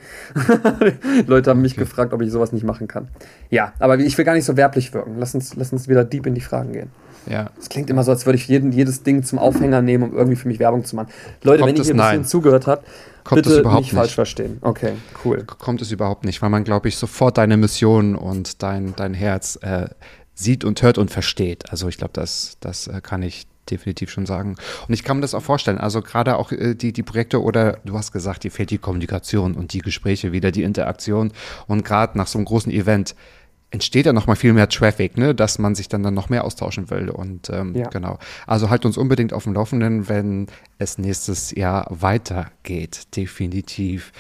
[1.28, 1.82] Leute haben mich okay.
[1.82, 3.10] gefragt, ob ich sowas nicht machen kann.
[3.49, 5.17] Ja, aber ich will gar nicht so werblich wirken.
[5.19, 6.91] Lass uns, lass uns wieder deep in die Fragen gehen.
[7.29, 7.49] Ja.
[7.59, 10.35] Es klingt immer so, als würde ich jeden, jedes Ding zum Aufhänger nehmen, um irgendwie
[10.35, 11.09] für mich Werbung zu machen.
[11.43, 12.88] Leute, Kommt wenn ihr hier ein bisschen zugehört habt,
[13.23, 14.59] Kommt bitte überhaupt nicht falsch verstehen.
[14.61, 15.43] Okay, cool.
[15.45, 19.57] Kommt es überhaupt nicht, weil man, glaube ich, sofort deine Mission und dein, dein Herz
[19.61, 19.88] äh,
[20.35, 21.71] sieht und hört und versteht.
[21.71, 24.57] Also ich glaube, das, das äh, kann ich definitiv schon sagen.
[24.88, 25.79] Und ich kann mir das auch vorstellen.
[25.79, 29.55] Also gerade auch äh, die, die Projekte oder du hast gesagt, dir fehlt die Kommunikation
[29.55, 31.31] und die Gespräche wieder, die Interaktion.
[31.67, 33.15] Und gerade nach so einem großen Event
[33.71, 36.43] entsteht ja noch mal viel mehr Traffic, ne, dass man sich dann, dann noch mehr
[36.43, 37.10] austauschen will.
[37.10, 37.89] Und ähm, ja.
[37.89, 38.19] genau.
[38.47, 40.47] Also halt uns unbedingt auf dem Laufenden, wenn
[40.78, 43.15] es nächstes Jahr weitergeht.
[43.15, 44.12] Definitiv.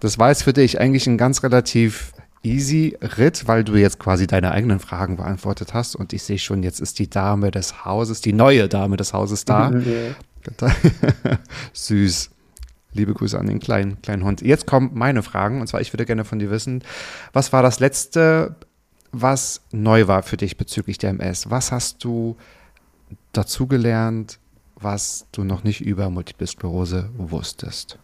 [0.00, 4.26] Das war jetzt für dich eigentlich ein ganz relativ easy Ritt, weil du jetzt quasi
[4.26, 5.96] deine eigenen Fragen beantwortet hast.
[5.96, 9.44] Und ich sehe schon, jetzt ist die Dame des Hauses, die neue Dame des Hauses
[9.44, 9.72] da.
[11.72, 12.30] Süß.
[12.92, 14.40] Liebe Grüße an den kleinen, kleinen Hund.
[14.40, 15.60] Jetzt kommen meine Fragen.
[15.60, 16.84] Und zwar, ich würde gerne von dir wissen,
[17.32, 18.54] was war das letzte
[19.14, 21.50] was neu war für dich bezüglich der MS?
[21.50, 22.36] Was hast du
[23.32, 24.38] dazugelernt,
[24.76, 27.98] was du noch nicht über Multiple Sklerose wusstest?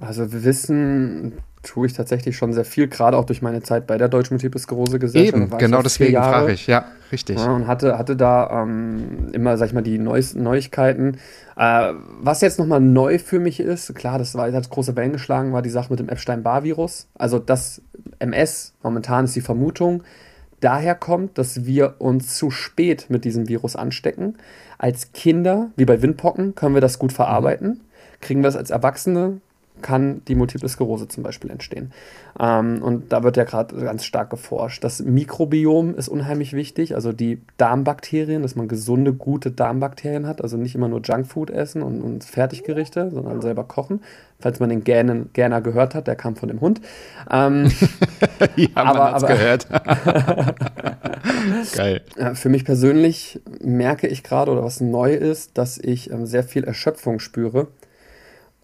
[0.00, 3.98] Also wir wissen tue ich tatsächlich schon sehr viel, gerade auch durch meine Zeit bei
[3.98, 5.36] der Deutschen Multiple Sklerose Gesellschaft.
[5.36, 7.38] Eben, genau deswegen frage ich, ja, richtig.
[7.38, 11.18] Ja, und hatte, hatte da ähm, immer, sag ich mal, die neuesten Neuigkeiten.
[11.56, 15.52] Äh, was jetzt nochmal neu für mich ist, klar, das war, hat große Wellen geschlagen,
[15.52, 17.08] war die Sache mit dem Epstein-Barr-Virus.
[17.18, 17.82] Also das
[18.18, 20.02] MS, momentan ist die Vermutung,
[20.60, 24.36] daher kommt, dass wir uns zu spät mit diesem Virus anstecken.
[24.78, 27.68] Als Kinder, wie bei Windpocken, können wir das gut verarbeiten.
[27.68, 27.80] Mhm.
[28.20, 29.40] Kriegen wir das als Erwachsene,
[29.80, 31.92] kann die Multiple Sklerose zum Beispiel entstehen.
[32.38, 34.84] Ähm, und da wird ja gerade ganz stark geforscht.
[34.84, 40.56] Das Mikrobiom ist unheimlich wichtig, also die Darmbakterien, dass man gesunde, gute Darmbakterien hat, also
[40.56, 44.00] nicht immer nur Junkfood essen und, und Fertiggerichte, sondern selber kochen.
[44.38, 46.80] Falls man den Gähnen, Gähner gehört hat, der kam von dem Hund.
[47.30, 47.70] Ähm,
[48.56, 49.66] ja, man aber, aber gehört.
[51.76, 52.00] Geil.
[52.34, 56.64] Für mich persönlich merke ich gerade, oder was neu ist, dass ich ähm, sehr viel
[56.64, 57.68] Erschöpfung spüre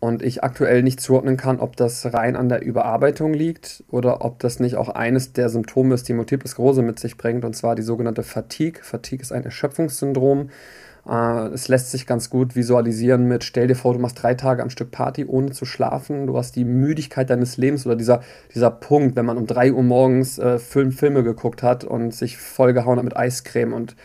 [0.06, 4.38] und ich aktuell nicht zuordnen kann, ob das rein an der Überarbeitung liegt oder ob
[4.38, 7.74] das nicht auch eines der Symptome ist, die Multiple Sklerose mit sich bringt, und zwar
[7.74, 8.84] die sogenannte Fatigue.
[8.84, 10.50] Fatigue ist ein Erschöpfungssyndrom.
[11.08, 14.62] Äh, es lässt sich ganz gut visualisieren mit, stell dir vor, du machst drei Tage
[14.62, 16.28] am Stück Party, ohne zu schlafen.
[16.28, 18.22] Du hast die Müdigkeit deines Lebens oder dieser,
[18.54, 22.38] dieser Punkt, wenn man um drei Uhr morgens äh, Film, Filme geguckt hat und sich
[22.38, 23.96] vollgehauen hat mit Eiscreme und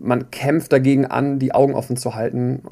[0.00, 2.62] man kämpft dagegen an, die Augen offen zu halten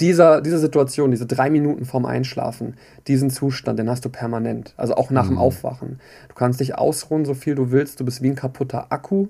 [0.00, 2.74] dieser, diese Situation, diese drei Minuten vorm Einschlafen,
[3.06, 4.74] diesen Zustand, den hast du permanent.
[4.76, 5.34] Also auch nach mhm.
[5.34, 6.00] dem Aufwachen.
[6.28, 8.00] Du kannst dich ausruhen, so viel du willst.
[8.00, 9.28] Du bist wie ein kaputter Akku.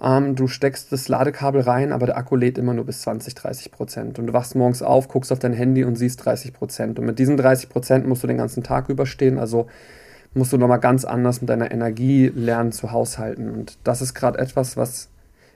[0.00, 3.70] Ähm, du steckst das Ladekabel rein, aber der Akku lädt immer nur bis 20, 30
[3.70, 4.18] Prozent.
[4.18, 6.98] Und du wachst morgens auf, guckst auf dein Handy und siehst 30 Prozent.
[6.98, 9.38] Und mit diesen 30 Prozent musst du den ganzen Tag überstehen.
[9.38, 9.68] Also
[10.34, 13.50] musst du nochmal ganz anders mit deiner Energie lernen zu haushalten.
[13.50, 15.08] Und das ist gerade etwas, was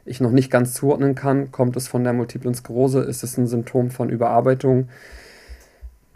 [0.06, 1.52] ich noch nicht ganz zuordnen kann.
[1.52, 3.00] Kommt es von der Multiplen Sklerose?
[3.00, 4.88] Ist es ein Symptom von Überarbeitung?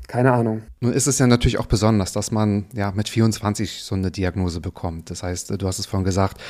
[0.07, 0.63] Keine Ahnung.
[0.81, 4.61] Nun ist es ja natürlich auch besonders, dass man ja mit 24 so eine Diagnose
[4.61, 5.11] bekommt.
[5.11, 6.41] Das heißt, du hast es vorhin gesagt,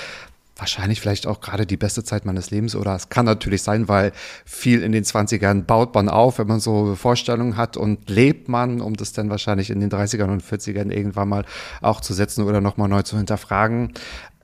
[0.60, 4.12] wahrscheinlich vielleicht auch gerade die beste Zeit meines Lebens oder es kann natürlich sein, weil
[4.44, 8.80] viel in den 20ern baut man auf, wenn man so Vorstellungen hat und lebt man,
[8.80, 11.44] um das dann wahrscheinlich in den 30ern und 40ern irgendwann mal
[11.80, 13.92] auch zu setzen oder nochmal neu zu hinterfragen.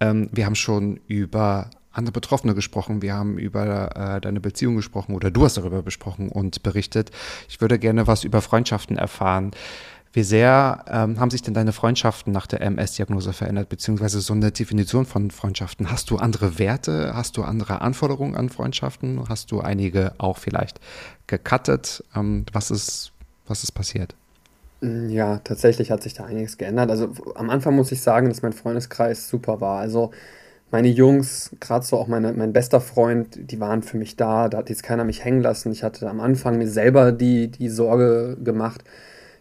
[0.01, 5.15] Ähm, wir haben schon über andere Betroffene gesprochen, wir haben über äh, deine Beziehung gesprochen
[5.15, 7.11] oder du hast darüber besprochen und berichtet.
[7.49, 9.53] Ich würde gerne was über Freundschaften erfahren.
[10.17, 14.51] Wie sehr ähm, haben sich denn deine Freundschaften nach der MS-Diagnose verändert, beziehungsweise so eine
[14.51, 15.91] Definition von Freundschaften?
[15.91, 17.13] Hast du andere Werte?
[17.15, 19.29] Hast du andere Anforderungen an Freundschaften?
[19.29, 20.81] Hast du einige auch vielleicht
[21.27, 22.03] gecuttet?
[22.15, 23.13] Ähm, was, ist,
[23.47, 24.15] was ist passiert?
[24.81, 26.91] Ja, tatsächlich hat sich da einiges geändert.
[26.91, 29.81] Also am Anfang muss ich sagen, dass mein Freundeskreis super war.
[29.81, 30.13] Also
[30.71, 34.49] meine Jungs, gerade so auch meine, mein bester Freund, die waren für mich da.
[34.49, 35.73] Da hat jetzt keiner mich hängen lassen.
[35.73, 38.85] Ich hatte am Anfang mir selber die, die Sorge gemacht,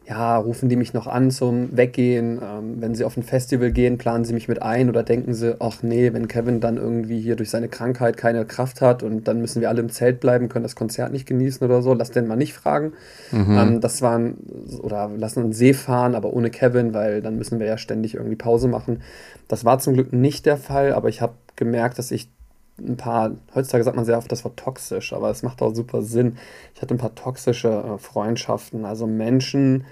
[0.07, 2.39] ja, rufen die mich noch an zum Weggehen?
[2.43, 5.55] Ähm, wenn sie auf ein Festival gehen, planen sie mich mit ein oder denken sie,
[5.59, 9.41] ach nee, wenn Kevin dann irgendwie hier durch seine Krankheit keine Kraft hat und dann
[9.41, 12.27] müssen wir alle im Zelt bleiben, können das Konzert nicht genießen oder so, lass den
[12.27, 12.93] mal nicht fragen.
[13.31, 13.57] Mhm.
[13.57, 14.37] Ähm, das waren,
[14.81, 18.35] oder lassen einen See fahren, aber ohne Kevin, weil dann müssen wir ja ständig irgendwie
[18.35, 19.01] Pause machen.
[19.47, 22.29] Das war zum Glück nicht der Fall, aber ich habe gemerkt, dass ich
[22.77, 26.01] ein paar, heutzutage sagt man sehr oft das Wort toxisch, aber es macht auch super
[26.01, 26.37] Sinn.
[26.73, 29.85] Ich hatte ein paar toxische äh, Freundschaften, also Menschen,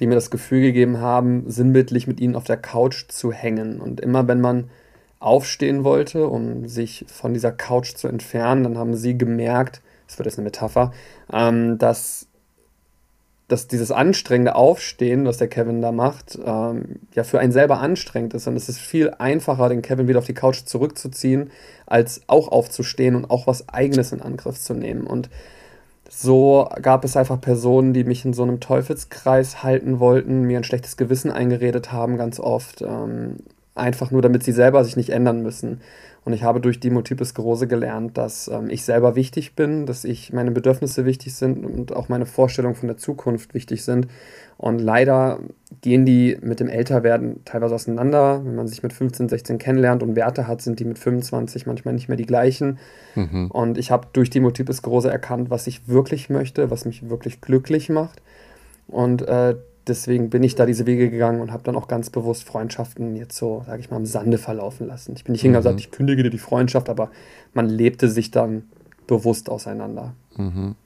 [0.00, 3.80] die mir das Gefühl gegeben haben, sinnbildlich mit ihnen auf der Couch zu hängen.
[3.80, 4.70] Und immer wenn man
[5.18, 10.26] aufstehen wollte, um sich von dieser Couch zu entfernen, dann haben sie gemerkt, das wird
[10.26, 10.92] jetzt eine Metapher,
[11.32, 12.26] ähm, dass
[13.48, 18.34] dass dieses anstrengende Aufstehen, was der Kevin da macht, ähm, ja für einen selber anstrengend
[18.34, 18.46] ist.
[18.46, 21.50] Und es ist viel einfacher, den Kevin wieder auf die Couch zurückzuziehen,
[21.86, 25.06] als auch aufzustehen und auch was Eigenes in Angriff zu nehmen.
[25.06, 25.28] Und
[26.08, 30.64] so gab es einfach Personen, die mich in so einem Teufelskreis halten wollten, mir ein
[30.64, 32.82] schlechtes Gewissen eingeredet haben, ganz oft.
[32.82, 33.36] Ähm,
[33.74, 35.80] einfach nur, damit sie selber sich nicht ändern müssen.
[36.24, 40.04] Und ich habe durch die Multiple Sklerose gelernt, dass ähm, ich selber wichtig bin, dass
[40.04, 44.06] ich meine Bedürfnisse wichtig sind und auch meine Vorstellungen von der Zukunft wichtig sind.
[44.56, 45.40] Und leider
[45.80, 48.42] gehen die mit dem Älterwerden teilweise auseinander.
[48.44, 51.94] Wenn man sich mit 15, 16 kennenlernt und Werte hat, sind die mit 25 manchmal
[51.94, 52.78] nicht mehr die gleichen.
[53.16, 53.50] Mhm.
[53.50, 57.40] Und ich habe durch die Multiple Sklerose erkannt, was ich wirklich möchte, was mich wirklich
[57.40, 58.22] glücklich macht.
[58.86, 59.56] Und äh,
[59.86, 63.36] deswegen bin ich da diese Wege gegangen und habe dann auch ganz bewusst Freundschaften jetzt
[63.36, 65.14] so, sage ich mal, im Sande verlaufen lassen.
[65.16, 67.10] Ich bin nicht hingegangen und gesagt, ich kündige dir die Freundschaft, aber
[67.54, 68.64] man lebte sich dann
[69.06, 70.14] bewusst auseinander.
[70.36, 70.76] Mhm.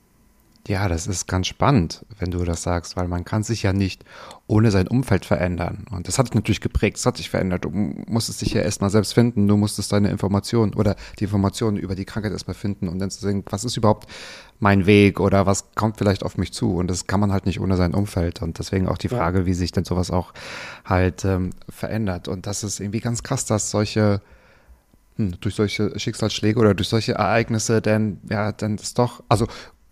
[0.69, 4.05] Ja, das ist ganz spannend, wenn du das sagst, weil man kann sich ja nicht
[4.49, 5.87] ohne sein Umfeld verändern.
[5.93, 7.65] Und das hat dich natürlich geprägt, es hat dich verändert.
[7.65, 11.95] Du musstest dich ja erstmal selbst finden, du musstest deine Informationen oder die Informationen über
[11.95, 14.09] die Krankheit erstmal finden und dann zu sehen, was ist überhaupt
[14.59, 16.75] mein Weg oder was kommt vielleicht auf mich zu.
[16.75, 18.43] Und das kann man halt nicht ohne sein Umfeld.
[18.43, 19.47] Und deswegen auch die Frage, ja.
[19.47, 20.33] wie sich denn sowas auch
[20.85, 22.27] halt ähm, verändert.
[22.27, 24.21] Und das ist irgendwie ganz krass, dass solche
[25.17, 29.47] hm, durch solche Schicksalsschläge oder durch solche Ereignisse denn ja dann ist doch also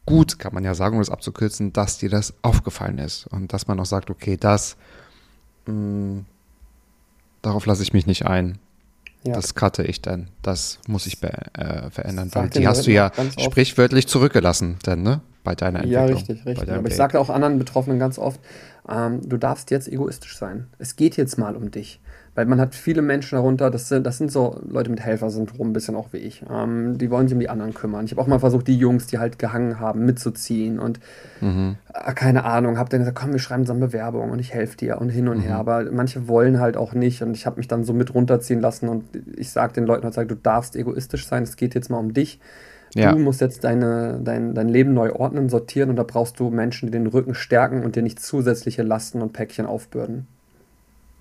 [0.06, 3.66] gut, kann man ja sagen, um das abzukürzen, dass dir das aufgefallen ist und dass
[3.66, 4.76] man auch sagt, okay, das,
[5.66, 6.26] mh, mm,
[7.42, 8.58] darauf lasse ich mich nicht ein.
[9.26, 9.34] Ja.
[9.34, 10.28] Das cutte ich dann.
[10.42, 15.22] Das muss ich äh, verändern, weil die hast du ja sprichwörtlich zurückgelassen, denn, ne?
[15.44, 16.08] Bei deiner Entwicklung.
[16.08, 16.70] Ja, richtig, richtig.
[16.70, 18.40] Aber ich sage auch anderen Betroffenen ganz oft,
[18.88, 20.68] ähm, du darfst jetzt egoistisch sein.
[20.78, 22.00] Es geht jetzt mal um dich.
[22.34, 25.72] Weil man hat viele Menschen darunter, das sind, das sind so Leute mit Helfersyndrom, ein
[25.72, 26.42] bisschen auch wie ich.
[26.50, 28.06] Ähm, die wollen sich um die anderen kümmern.
[28.06, 30.98] Ich habe auch mal versucht, die Jungs, die halt gehangen haben, mitzuziehen und
[31.40, 31.76] mhm.
[31.92, 34.76] äh, keine Ahnung, habe dann gesagt, komm, wir schreiben so eine Bewerbung und ich helfe
[34.76, 35.42] dir und hin und mhm.
[35.42, 35.56] her.
[35.56, 38.88] Aber manche wollen halt auch nicht und ich habe mich dann so mit runterziehen lassen
[38.88, 39.04] und
[39.36, 42.40] ich sage den Leuten halt, du darfst egoistisch sein, es geht jetzt mal um dich.
[42.96, 43.12] Ja.
[43.12, 46.86] Du musst jetzt deine, dein, dein Leben neu ordnen, sortieren und da brauchst du Menschen,
[46.86, 50.26] die den Rücken stärken und dir nicht zusätzliche Lasten und Päckchen aufbürden.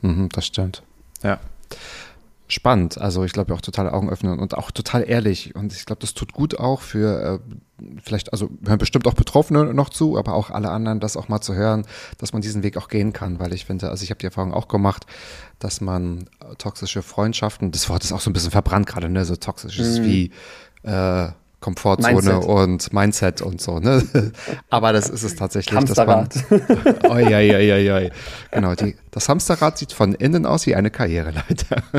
[0.02, 0.84] Mhm, das stimmt.
[1.24, 1.40] Ja.
[2.50, 5.56] Spannend, also ich glaube auch total Augen öffnen und auch total ehrlich.
[5.56, 9.74] Und ich glaube, das tut gut auch für äh, vielleicht, also hören bestimmt auch Betroffene
[9.74, 11.86] noch zu, aber auch alle anderen, das auch mal zu hören,
[12.18, 14.54] dass man diesen Weg auch gehen kann, weil ich finde, also ich habe die Erfahrung
[14.54, 15.08] auch gemacht,
[15.58, 19.26] dass man äh, toxische Freundschaften, das Wort ist auch so ein bisschen verbrannt gerade, ne,
[19.26, 20.04] so toxisch ist mhm.
[20.04, 20.32] wie
[20.84, 21.30] äh,
[21.64, 22.44] Komfortzone Mindset.
[22.44, 23.80] und Mindset und so.
[23.80, 24.04] Ne?
[24.70, 25.74] Aber das ist es tatsächlich.
[25.74, 26.36] Hamsterrad.
[26.50, 28.12] Man, oi, oi, oi, oi.
[28.52, 31.82] Genau, die, das Hamsterrad sieht von innen aus wie eine Karriereleiter.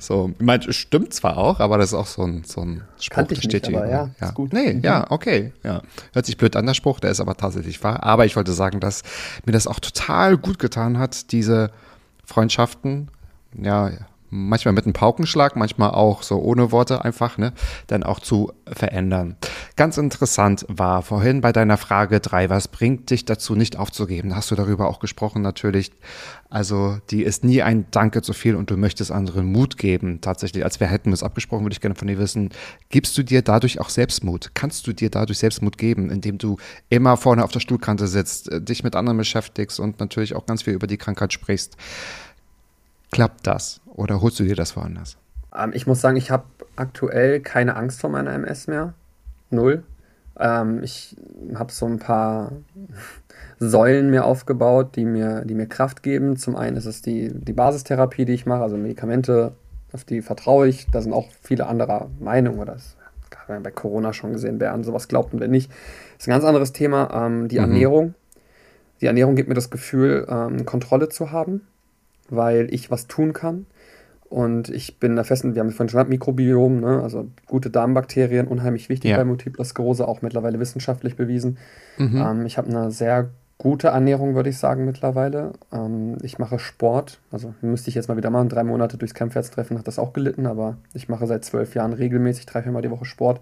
[0.00, 3.28] So, ich meine, stimmt zwar auch, aber das ist auch so ein, so ein Spruch,
[3.28, 3.78] der steht hier.
[3.78, 4.26] Ja, ja.
[4.26, 4.52] Ist gut.
[4.52, 4.82] Nee, mhm.
[4.82, 5.52] ja, okay.
[5.62, 5.82] Ja.
[6.12, 8.02] Hört sich blöd an, der Spruch, der ist aber tatsächlich wahr.
[8.02, 9.02] Aber ich wollte sagen, dass
[9.46, 11.70] mir das auch total gut getan hat, diese
[12.24, 13.12] Freundschaften,
[13.62, 13.92] ja,
[14.30, 17.52] manchmal mit einem Paukenschlag, manchmal auch so ohne Worte einfach, ne,
[17.88, 19.36] dann auch zu verändern.
[19.76, 24.34] Ganz interessant war vorhin bei deiner Frage drei, was bringt dich dazu, nicht aufzugeben?
[24.36, 25.92] Hast du darüber auch gesprochen, natürlich.
[26.48, 30.20] Also, die ist nie ein Danke zu viel und du möchtest anderen Mut geben.
[30.20, 32.50] Tatsächlich, als wir hätten es abgesprochen, würde ich gerne von dir wissen,
[32.88, 34.50] gibst du dir dadurch auch Selbstmut?
[34.54, 36.56] Kannst du dir dadurch Selbstmut geben, indem du
[36.88, 40.62] immer vorne auf der Stuhlkante sitzt, äh, dich mit anderen beschäftigst und natürlich auch ganz
[40.62, 41.76] viel über die Krankheit sprichst?
[43.10, 45.16] Klappt das oder holst du dir das woanders?
[45.56, 46.44] Ähm, ich muss sagen, ich habe
[46.76, 48.94] aktuell keine Angst vor meiner MS mehr.
[49.50, 49.82] Null.
[50.38, 51.16] Ähm, ich
[51.54, 52.52] habe so ein paar
[53.58, 56.36] Säulen mir aufgebaut, die mir, die mir Kraft geben.
[56.36, 59.52] Zum einen ist es die, die Basistherapie, die ich mache, also Medikamente,
[59.92, 60.86] auf die vertraue ich.
[60.90, 62.96] Da sind auch viele anderer Meinung oder das
[63.36, 65.70] haben wir bei Corona schon gesehen, wer an sowas glaubt und wer nicht.
[65.70, 67.10] Das ist ein ganz anderes Thema.
[67.26, 67.64] Ähm, die mhm.
[67.64, 68.14] Ernährung.
[69.00, 71.62] Die Ernährung gibt mir das Gefühl, ähm, Kontrolle zu haben
[72.30, 73.66] weil ich was tun kann.
[74.30, 77.02] Und ich bin der festen, wir haben vorhin schon Mikrobiom, ne?
[77.02, 79.16] also gute Darmbakterien, unheimlich wichtig ja.
[79.16, 81.58] bei Multipler Sklerose, auch mittlerweile wissenschaftlich bewiesen.
[81.98, 82.16] Mhm.
[82.16, 85.52] Ähm, ich habe eine sehr gute Ernährung, würde ich sagen, mittlerweile.
[85.72, 89.78] Ähm, ich mache Sport, also müsste ich jetzt mal wieder machen, drei Monate durchs Campfest-Treffen
[89.78, 93.04] hat das auch gelitten, aber ich mache seit zwölf Jahren regelmäßig drei, viermal die Woche
[93.04, 93.40] Sport.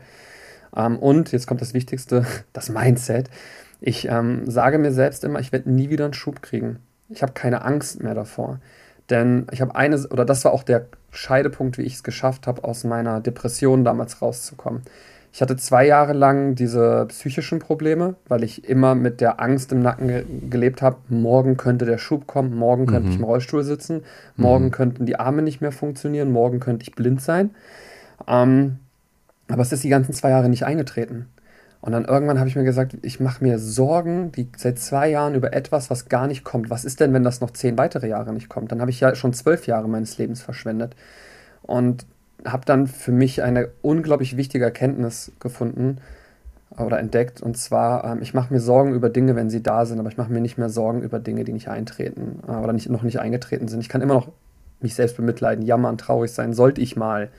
[0.74, 3.28] Ähm, und jetzt kommt das Wichtigste, das Mindset.
[3.80, 6.78] Ich ähm, sage mir selbst immer, ich werde nie wieder einen Schub kriegen.
[7.08, 8.60] Ich habe keine Angst mehr davor.
[9.10, 12.64] Denn ich habe eine, oder das war auch der Scheidepunkt, wie ich es geschafft habe,
[12.64, 14.82] aus meiner Depression damals rauszukommen.
[15.32, 19.80] Ich hatte zwei Jahre lang diese psychischen Probleme, weil ich immer mit der Angst im
[19.80, 23.12] Nacken ge gelebt habe, morgen könnte der Schub kommen, morgen könnte mhm.
[23.12, 24.02] ich im Rollstuhl sitzen,
[24.36, 24.70] morgen mhm.
[24.70, 27.50] könnten die Arme nicht mehr funktionieren, morgen könnte ich blind sein.
[28.26, 28.78] Ähm,
[29.48, 31.26] aber es ist die ganzen zwei Jahre nicht eingetreten.
[31.80, 35.34] Und dann irgendwann habe ich mir gesagt, ich mache mir Sorgen die, seit zwei Jahren
[35.34, 36.70] über etwas, was gar nicht kommt.
[36.70, 38.72] Was ist denn, wenn das noch zehn weitere Jahre nicht kommt?
[38.72, 40.96] Dann habe ich ja schon zwölf Jahre meines Lebens verschwendet.
[41.62, 42.06] Und
[42.44, 45.98] habe dann für mich eine unglaublich wichtige Erkenntnis gefunden
[46.76, 47.40] oder entdeckt.
[47.40, 50.16] Und zwar, ähm, ich mache mir Sorgen über Dinge, wenn sie da sind, aber ich
[50.16, 53.20] mache mir nicht mehr Sorgen über Dinge, die nicht eintreten äh, oder nicht, noch nicht
[53.20, 53.80] eingetreten sind.
[53.80, 54.28] Ich kann immer noch
[54.80, 57.30] mich selbst bemitleiden, jammern, traurig sein, sollte ich mal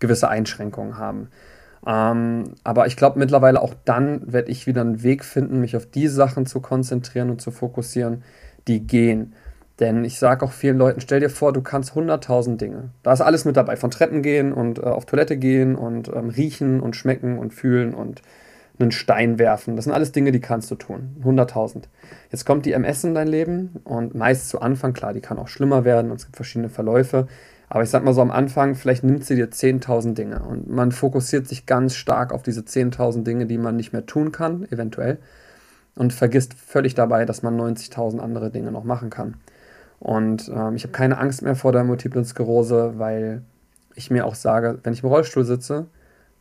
[0.00, 1.28] gewisse Einschränkungen haben.
[1.86, 5.86] Ähm, aber ich glaube mittlerweile auch dann werde ich wieder einen Weg finden, mich auf
[5.86, 8.22] die Sachen zu konzentrieren und zu fokussieren,
[8.66, 9.34] die gehen.
[9.80, 12.90] Denn ich sage auch vielen Leuten, stell dir vor, du kannst 100.000 Dinge.
[13.02, 16.28] Da ist alles mit dabei, von Treppen gehen und äh, auf Toilette gehen und ähm,
[16.28, 18.22] riechen und schmecken und fühlen und
[18.78, 19.76] einen Stein werfen.
[19.76, 21.16] Das sind alles Dinge, die kannst du tun.
[21.24, 21.84] 100.000.
[22.30, 25.48] Jetzt kommt die MS in dein Leben und meist zu Anfang, klar, die kann auch
[25.48, 27.28] schlimmer werden und es gibt verschiedene Verläufe.
[27.74, 30.92] Aber ich sag mal so am Anfang, vielleicht nimmt sie dir 10.000 Dinge und man
[30.92, 35.18] fokussiert sich ganz stark auf diese 10.000 Dinge, die man nicht mehr tun kann, eventuell,
[35.96, 39.38] und vergisst völlig dabei, dass man 90.000 andere Dinge noch machen kann.
[39.98, 43.42] Und ähm, ich habe keine Angst mehr vor der Multiplen Sklerose, weil
[43.96, 45.86] ich mir auch sage, wenn ich im Rollstuhl sitze,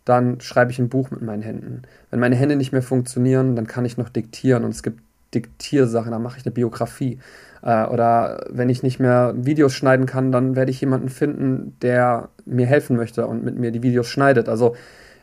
[0.06, 1.82] dann schreibe ich ein Buch mit meinen Händen.
[2.12, 5.02] Wenn meine Hände nicht mehr funktionieren, dann kann ich noch diktieren und es gibt
[5.34, 7.20] Diktiersachen, dann mache ich eine Biografie.
[7.62, 12.30] Äh, oder wenn ich nicht mehr Videos schneiden kann, dann werde ich jemanden finden, der
[12.46, 14.50] mir helfen möchte und mit mir die Videos schneidet.
[14.50, 14.76] Also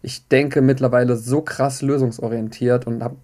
[0.02, 3.16] ich denke mittlerweile so krass lösungsorientiert und habe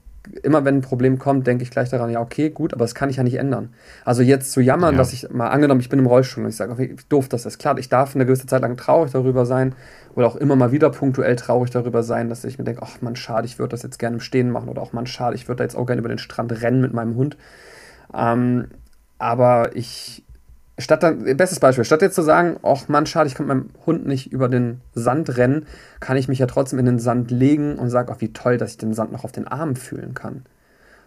[0.43, 3.09] immer wenn ein Problem kommt, denke ich gleich daran, ja, okay, gut, aber das kann
[3.11, 3.71] ich ja nicht ändern.
[4.05, 4.99] Also jetzt zu jammern, ja.
[4.99, 7.47] dass ich mal angenommen, ich bin im Rollstuhl und ich sage, okay, wie doof das
[7.47, 7.59] ist.
[7.59, 9.75] Klar, ich darf eine gewisse Zeit lang traurig darüber sein
[10.17, 13.15] oder auch immer mal wieder punktuell traurig darüber sein, dass ich mir denke, ach man,
[13.15, 15.59] schade, ich würde das jetzt gerne im Stehen machen oder auch man, schade, ich würde
[15.59, 17.37] da jetzt auch gerne über den Strand rennen mit meinem Hund.
[18.15, 18.69] Ähm,
[19.19, 20.25] aber ich
[20.79, 23.71] statt dann, bestes Beispiel, statt jetzt zu sagen, ach Mann, schade, ich kann mit meinem
[23.85, 25.67] Hund nicht über den Sand rennen,
[26.01, 28.73] kann ich mich ja trotzdem in den Sand legen und sage, ach wie toll, dass
[28.73, 30.45] ich den Sand noch auf den Armen fühlen kann.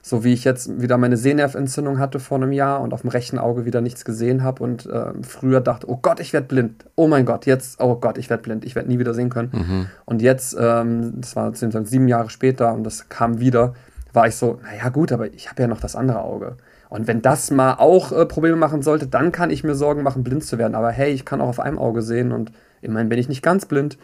[0.09, 3.37] So wie ich jetzt wieder meine Sehnerventzündung hatte vor einem Jahr und auf dem rechten
[3.37, 6.85] Auge wieder nichts gesehen habe und äh, früher dachte, oh Gott, ich werde blind.
[6.95, 9.51] Oh mein Gott, jetzt, oh Gott, ich werde blind, ich werde nie wieder sehen können.
[9.53, 9.85] Mhm.
[10.05, 13.75] Und jetzt, ähm, das war sieben Jahre später und das kam wieder,
[14.11, 16.57] war ich so, naja gut, aber ich habe ja noch das andere Auge.
[16.89, 20.23] Und wenn das mal auch äh, Probleme machen sollte, dann kann ich mir Sorgen machen,
[20.23, 20.73] blind zu werden.
[20.73, 22.51] Aber hey, ich kann auch auf einem Auge sehen und
[22.81, 23.99] immerhin bin ich nicht ganz blind.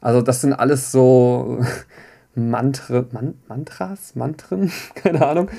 [0.00, 1.58] Also das sind alles so
[2.34, 5.50] Mantre, Man, Mantras, Mantren, keine Ahnung,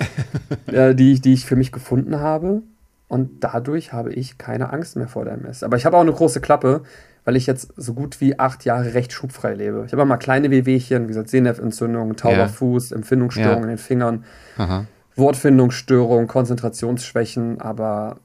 [0.67, 2.61] äh, die, die ich für mich gefunden habe.
[3.07, 5.63] Und dadurch habe ich keine Angst mehr vor der MS.
[5.63, 6.81] Aber ich habe auch eine große Klappe,
[7.23, 9.83] weil ich jetzt so gut wie acht Jahre recht schubfrei lebe.
[9.85, 12.49] Ich habe mal kleine Wehwehchen, wie gesagt, Sehnerventzündung, tauber.
[12.49, 13.63] Fuß, Empfindungsstörungen ja.
[13.63, 14.25] in den Fingern.
[14.57, 14.85] Aha.
[15.15, 18.17] Wortfindungsstörungen, Konzentrationsschwächen, aber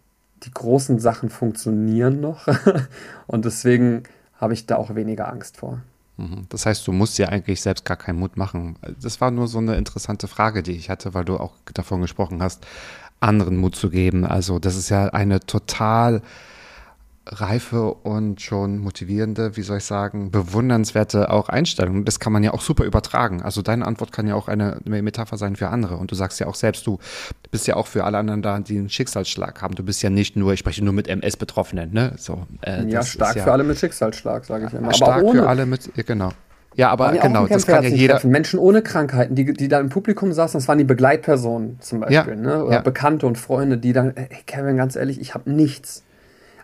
[0.42, 2.48] die großen Sachen funktionieren noch
[3.26, 4.04] und deswegen
[4.36, 5.80] habe ich da auch weniger Angst vor.
[6.20, 6.46] Mhm.
[6.48, 8.76] Das heißt, du musst dir eigentlich selbst gar keinen Mut machen.
[9.00, 12.42] Das war nur so eine interessante Frage, die ich hatte, weil du auch davon gesprochen
[12.42, 12.66] hast,
[13.20, 14.24] anderen Mut zu geben.
[14.24, 16.22] Also das ist ja eine total
[17.26, 22.04] reife und schon motivierende, wie soll ich sagen, bewundernswerte auch Einstellung.
[22.04, 23.42] Das kann man ja auch super übertragen.
[23.42, 25.96] Also deine Antwort kann ja auch eine Metapher sein für andere.
[25.96, 26.98] Und du sagst ja auch selbst, du
[27.50, 29.74] bist ja auch für alle anderen da, die einen Schicksalsschlag haben.
[29.74, 32.14] Du bist ja nicht nur, ich spreche nur mit MS-Betroffenen, ne?
[32.16, 34.92] So, äh, ja, stark ja, für alle mit Schicksalsschlag, sage ich immer.
[34.92, 36.32] Stark für alle mit, genau.
[36.76, 38.14] Ja, aber genau, das kann ja jeder.
[38.14, 38.30] Treffen.
[38.30, 42.34] Menschen ohne Krankheiten, die, die da im Publikum saßen, das waren die Begleitpersonen zum Beispiel,
[42.34, 42.64] ja, ne?
[42.64, 42.80] oder ja.
[42.80, 46.04] Bekannte und Freunde, die dann, ey Kevin, ganz ehrlich, ich habe nichts.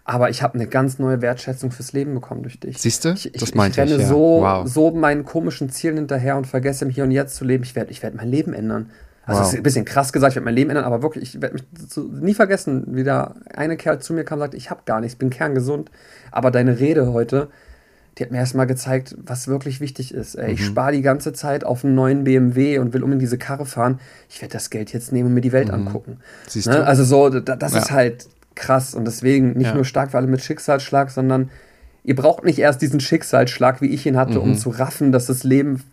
[0.08, 2.78] Aber ich habe eine ganz neue Wertschätzung fürs Leben bekommen durch dich.
[2.78, 3.10] Siehst du?
[3.10, 3.86] Ich, das meinte ich.
[3.86, 4.08] Ich renne ja.
[4.08, 4.66] so, wow.
[4.66, 7.64] so meinen komischen Zielen hinterher und vergesse im Hier und Jetzt zu leben.
[7.64, 8.90] Ich werde ich werd mein Leben ändern.
[9.24, 9.48] Also, wow.
[9.48, 11.64] ist ein bisschen krass gesagt, ich werde mein Leben ändern, aber wirklich, ich werde mich
[12.22, 15.16] nie vergessen, wie da eine Kerl zu mir kam und sagte: Ich habe gar nichts,
[15.16, 15.90] bin kerngesund.
[16.30, 17.48] Aber deine Rede heute,
[18.16, 20.38] die hat mir erstmal gezeigt, was wirklich wichtig ist.
[20.38, 20.50] Mhm.
[20.50, 23.66] Ich spare die ganze Zeit auf einen neuen BMW und will um in diese Karre
[23.66, 23.98] fahren.
[24.28, 25.74] Ich werde das Geld jetzt nehmen und mir die Welt mhm.
[25.74, 26.20] angucken.
[26.46, 26.76] Siehst ne?
[26.76, 26.86] du?
[26.86, 27.78] Also so, das ja.
[27.80, 29.74] ist halt, krass und deswegen nicht ja.
[29.74, 31.50] nur stark für alle mit Schicksalsschlag, sondern
[32.02, 34.42] ihr braucht nicht erst diesen Schicksalsschlag, wie ich ihn hatte, mhm.
[34.42, 35.84] um zu raffen, dass das Leben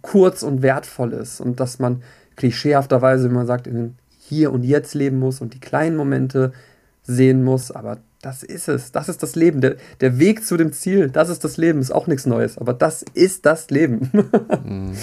[0.00, 2.02] kurz und wertvoll ist und dass man
[2.36, 6.52] klischeehafterweise, wie man sagt, in hier und jetzt leben muss und die kleinen Momente
[7.02, 9.60] sehen muss, aber das ist es, das ist das Leben.
[9.60, 12.72] Der, der Weg zu dem Ziel, das ist das Leben, ist auch nichts Neues, aber
[12.72, 14.10] das ist das Leben.
[14.64, 14.94] Mhm.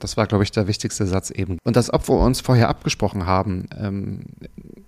[0.00, 1.58] Das war, glaube ich, der wichtigste Satz eben.
[1.64, 4.24] Und das, obwohl wir uns vorher abgesprochen haben, ähm,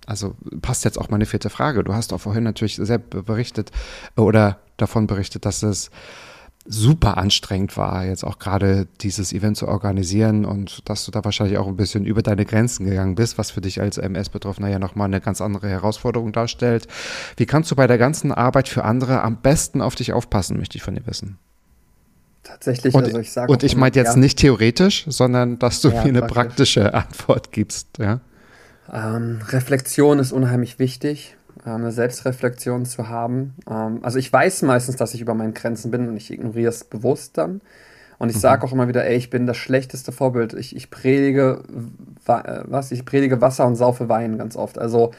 [0.05, 1.83] also passt jetzt auch meine vierte Frage.
[1.83, 3.71] Du hast auch vorhin natürlich sehr berichtet
[4.15, 5.91] oder davon berichtet, dass es
[6.65, 11.57] super anstrengend war, jetzt auch gerade dieses Event zu organisieren und dass du da wahrscheinlich
[11.57, 15.07] auch ein bisschen über deine Grenzen gegangen bist, was für dich als MS-Betroffener ja nochmal
[15.07, 16.87] eine ganz andere Herausforderung darstellt.
[17.35, 20.77] Wie kannst du bei der ganzen Arbeit für andere am besten auf dich aufpassen, möchte
[20.77, 21.37] ich von dir wissen.
[22.43, 23.51] Tatsächlich, und, also ich sage.
[23.51, 24.19] Und ich meine jetzt ja.
[24.19, 26.75] nicht theoretisch, sondern dass du ja, mir eine praktisch.
[26.75, 28.19] praktische Antwort gibst, ja?
[28.91, 33.55] Ähm, Reflexion ist unheimlich wichtig, äh, eine Selbstreflexion zu haben.
[33.69, 36.83] Ähm, also ich weiß meistens, dass ich über meinen Grenzen bin und ich ignoriere es
[36.83, 37.61] bewusst dann.
[38.19, 38.41] Und ich mhm.
[38.41, 40.53] sage auch immer wieder, ey, ich bin das schlechteste Vorbild.
[40.53, 41.63] Ich, ich predige,
[42.27, 42.91] äh, was?
[42.91, 44.77] Ich predige Wasser und saufe Wein ganz oft.
[44.77, 45.11] Also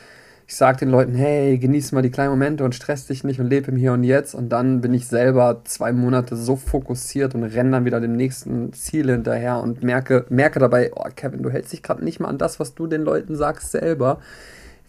[0.47, 3.49] ich sage den Leuten, hey, genieß mal die kleinen Momente und stress dich nicht und
[3.49, 4.35] lebe im Hier und Jetzt.
[4.35, 8.73] Und dann bin ich selber zwei Monate so fokussiert und renne dann wieder dem nächsten
[8.75, 12.37] Ziel hinterher und merke, merke dabei, oh Kevin, du hältst dich gerade nicht mal an
[12.37, 14.21] das, was du den Leuten sagst selber.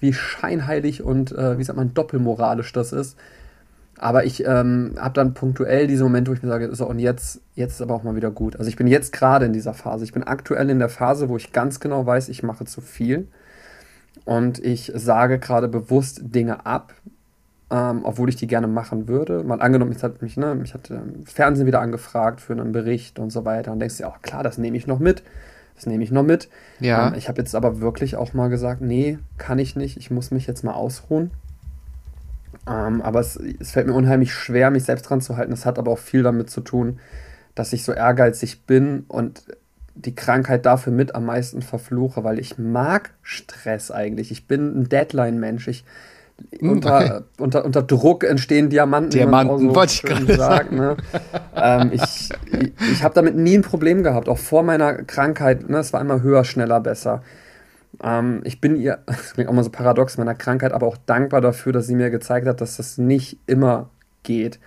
[0.02, 3.18] Wie scheinheilig und, äh, wie sagt man, doppelmoralisch das ist.
[3.98, 7.40] Aber ich ähm, habe dann punktuell diese Momente, wo ich mir sage, so und jetzt,
[7.54, 8.58] jetzt ist aber auch mal wieder gut.
[8.58, 10.04] Also ich bin jetzt gerade in dieser Phase.
[10.04, 13.30] Ich bin aktuell in der Phase, wo ich ganz genau weiß, ich mache zu viel.
[14.26, 16.94] Und ich sage gerade bewusst Dinge ab,
[17.72, 19.44] ähm, obwohl ich die gerne machen würde.
[19.44, 23.20] Mal angenommen, ich hat mich, ne, mich hat ähm, Fernsehen wieder angefragt für einen Bericht
[23.20, 23.72] und so weiter.
[23.72, 25.24] Und denkst du, ja, klar, das nehme ich noch mit.
[25.76, 26.50] Das nehme ich noch mit.
[26.80, 27.10] Ja.
[27.10, 29.98] Ähm, ich habe jetzt aber wirklich auch mal gesagt, nee, kann ich nicht.
[29.98, 31.32] Ich muss mich jetzt mal ausruhen.
[32.68, 35.52] Ähm, aber es, es fällt mir unheimlich schwer, mich selbst dran zu halten.
[35.52, 37.00] Das hat aber auch viel damit zu tun,
[37.54, 39.44] dass ich so ehrgeizig bin und
[39.96, 44.32] die Krankheit dafür mit am meisten verfluche, weil ich mag Stress eigentlich.
[44.32, 45.68] Ich bin ein Deadline-Mensch.
[45.68, 45.86] Ich,
[46.60, 47.22] Hm, unter, okay.
[47.38, 49.12] unter, unter Druck entstehen Diamanten.
[49.12, 50.98] Diamanten, so wollte ich gerade sagt, ne?
[51.56, 55.70] ähm, ich ich, ich habe damit nie ein Problem gehabt, auch vor meiner Krankheit.
[55.70, 55.78] Ne?
[55.78, 57.24] Es war immer höher, schneller, besser.
[58.04, 61.42] Ähm, ich bin ihr, das klingt auch mal so paradox, meiner Krankheit, aber auch dankbar
[61.42, 63.90] dafür, dass sie mir gezeigt hat, dass das nicht immer
[64.24, 64.60] geht.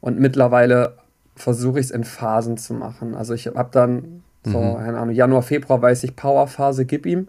[0.00, 0.96] Und mittlerweile
[1.36, 3.14] versuche ich es in Phasen zu machen.
[3.14, 4.76] Also ich habe dann so, Mhm.
[4.76, 7.28] keine Ahnung, Januar, Februar weiß ich, Powerphase, gib ihm.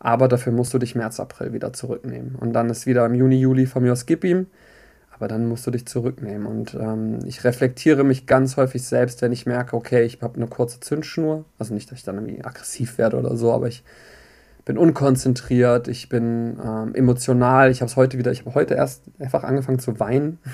[0.00, 2.34] Aber dafür musst du dich März, April wieder zurücknehmen.
[2.36, 4.46] Und dann ist wieder im Juni, Juli von mir aus, gib ihm.
[5.16, 6.46] Aber dann musst du dich zurücknehmen.
[6.46, 10.46] Und ähm, ich reflektiere mich ganz häufig selbst, wenn ich merke, okay, ich habe eine
[10.46, 11.44] kurze Zündschnur.
[11.58, 13.82] Also nicht, dass ich dann irgendwie aggressiv werde oder so, aber ich
[14.64, 17.70] bin unkonzentriert, ich bin ähm, emotional.
[17.70, 20.38] Ich habe es heute wieder, ich habe heute erst einfach angefangen zu weinen.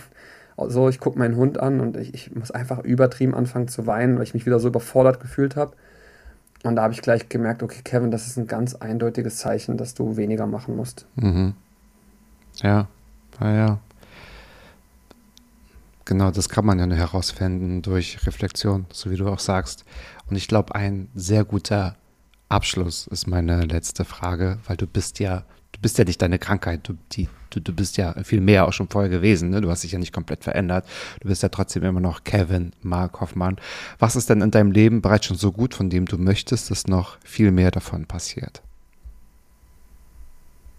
[0.56, 4.16] Also ich gucke meinen Hund an und ich, ich muss einfach übertrieben anfangen zu weinen,
[4.16, 5.72] weil ich mich wieder so überfordert gefühlt habe.
[6.62, 9.94] Und da habe ich gleich gemerkt, okay, Kevin, das ist ein ganz eindeutiges Zeichen, dass
[9.94, 11.06] du weniger machen musst.
[11.16, 11.54] Mhm.
[12.56, 12.88] Ja,
[13.40, 13.78] ja, ja.
[16.04, 19.84] Genau, das kann man ja nur herausfinden durch Reflexion, so wie du auch sagst.
[20.28, 21.94] Und ich glaube, ein sehr guter
[22.48, 25.44] Abschluss ist meine letzte Frage, weil du bist ja,
[25.81, 28.89] bist ja nicht deine Krankheit, du, die, du, du bist ja viel mehr auch schon
[28.89, 29.61] vorher gewesen, ne?
[29.61, 30.87] Du hast dich ja nicht komplett verändert.
[31.20, 33.57] Du bist ja trotzdem immer noch Kevin Mark Hoffmann.
[33.99, 36.87] Was ist denn in deinem Leben bereits schon so gut, von dem du möchtest, dass
[36.87, 38.62] noch viel mehr davon passiert?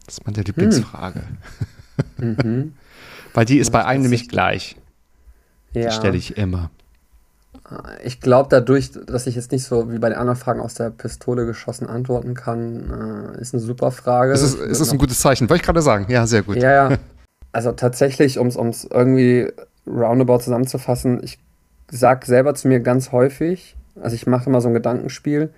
[0.06, 1.24] Das ist meine Lieblingsfrage.
[2.18, 2.74] Mhm.
[3.34, 4.76] Weil die ist bei einem nämlich gleich.
[5.74, 5.90] Ja.
[5.90, 6.70] Die stelle ich immer.
[8.04, 10.90] Ich glaube, dadurch, dass ich jetzt nicht so wie bei den anderen Fragen aus der
[10.90, 14.34] Pistole geschossen antworten kann, äh, ist eine super Frage.
[14.34, 16.06] Es ist, es ist ein gutes Zeichen, wollte ich gerade sagen.
[16.10, 16.58] Ja, sehr gut.
[16.58, 16.98] Ja, ja.
[17.54, 19.52] Also tatsächlich, um es irgendwie
[19.88, 21.40] roundabout zusammenzufassen, ich
[21.90, 25.50] sage selber zu mir ganz häufig, also ich mache immer so ein Gedankenspiel,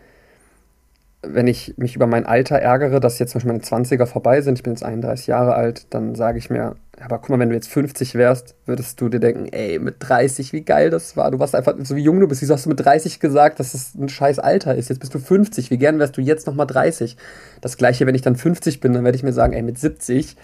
[1.25, 4.57] wenn ich mich über mein Alter ärgere, dass jetzt zum Beispiel meine 20er vorbei sind,
[4.57, 7.55] ich bin jetzt 31 Jahre alt, dann sage ich mir, aber guck mal, wenn du
[7.55, 11.31] jetzt 50 wärst, würdest du dir denken, ey, mit 30, wie geil das war.
[11.31, 13.73] Du warst einfach, so wie jung du bist, wieso hast du mit 30 gesagt, dass
[13.73, 14.89] es ein scheiß Alter ist?
[14.89, 17.17] Jetzt bist du 50, wie gern wärst du jetzt nochmal 30?
[17.61, 20.35] Das gleiche, wenn ich dann 50 bin, dann werde ich mir sagen, ey, mit 70,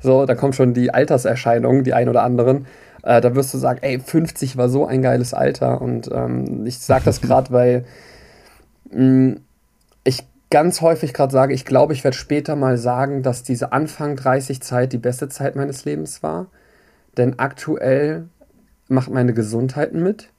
[0.00, 2.66] so, da kommen schon die Alterserscheinungen, die ein oder anderen.
[3.02, 5.80] Äh, da wirst du sagen, ey, 50 war so ein geiles Alter.
[5.80, 7.84] Und ähm, ich sage das gerade, weil
[8.92, 9.36] mh,
[10.08, 14.16] ich ganz häufig gerade sage, ich glaube, ich werde später mal sagen, dass diese Anfang
[14.16, 16.46] 30 Zeit die beste Zeit meines Lebens war.
[17.16, 18.28] Denn aktuell
[18.88, 20.30] macht meine Gesundheit mit.